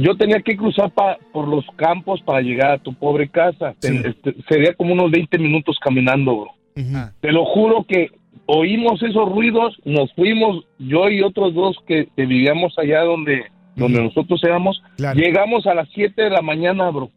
[0.00, 3.74] Yo tenía que cruzar pa- por los campos para llegar a tu pobre casa.
[3.80, 6.50] Ten- este, sería como unos 20 minutos caminando, bro.
[7.20, 8.10] Te lo juro que
[8.46, 13.42] oímos esos ruidos, nos fuimos, yo y otros dos que, que vivíamos allá donde,
[13.74, 14.80] donde nosotros éramos,
[15.16, 17.10] llegamos a las 7 de la mañana, bro.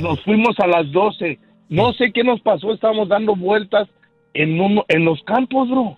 [0.00, 1.38] Nos fuimos a las 12.
[1.68, 3.88] No sé qué nos pasó, estábamos dando vueltas
[4.34, 5.96] en, uno, en los campos, bro.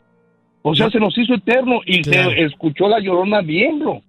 [0.62, 2.30] O sea, se nos hizo eterno y Claro.
[2.30, 4.00] se escuchó la llorona bien, bro.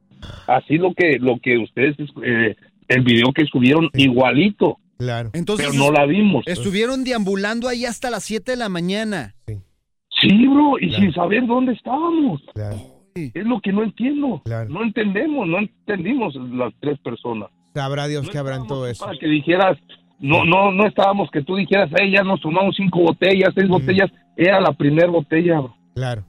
[0.48, 2.56] Así lo que, lo que ustedes, eh,
[2.88, 4.78] el video que subieron, igualito.
[4.98, 5.32] Claro.
[5.34, 6.44] Entonces, pero no la vimos.
[6.48, 9.36] Estuvieron deambulando ahí hasta las 7 de la mañana.
[9.48, 11.02] Sí, bro, y Claro.
[11.04, 12.42] sin saber dónde estábamos.
[13.16, 14.42] Es lo que no entiendo.
[14.70, 17.50] No entendemos, no entendimos las tres personas.
[17.74, 19.06] Sabrá Dios que habrán todo eso.
[19.06, 19.78] Para que dijeras,
[20.20, 24.10] no, no, no estábamos que tú dijeras, hey, ya nos tomamos cinco botellas, seis botellas,
[24.38, 25.76] era la primera botella, bro.
[25.96, 26.24] Claro.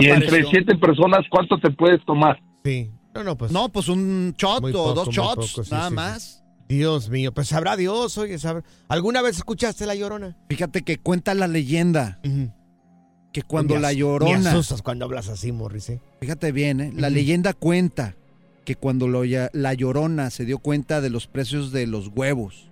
[0.00, 2.38] Y entre siete personas, ¿cuánto te puedes tomar?
[2.64, 2.90] Sí.
[3.16, 3.52] No, no, pues.
[3.52, 5.94] No, pues un shot o poco, dos shots, poco, sí, nada sí, sí.
[5.94, 6.42] más.
[6.68, 8.64] Dios mío, pues sabrá Dios, oye, sabrá.
[8.88, 10.36] ¿Alguna vez escuchaste la llorona?
[10.48, 12.18] Fíjate que cuenta la leyenda
[13.32, 14.50] que cuando Me la as- Me llorona.
[14.50, 16.00] asustas cuando hablas así, Morris, ¿eh?
[16.20, 16.92] Fíjate bien, ¿eh?
[16.96, 18.16] la leyenda cuenta
[18.64, 22.68] que cuando lo ya- la llorona se dio cuenta de los precios de los huevos,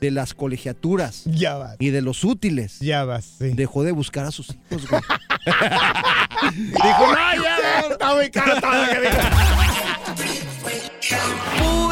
[0.00, 1.76] de las colegiaturas Ya vas.
[1.78, 3.50] y de los útiles, ya vas, sí.
[3.50, 5.02] dejó de buscar a sus hijos, güey.
[6.54, 9.00] Dijo, no, ya, está muy caro todo que
[11.10, 11.83] Boy,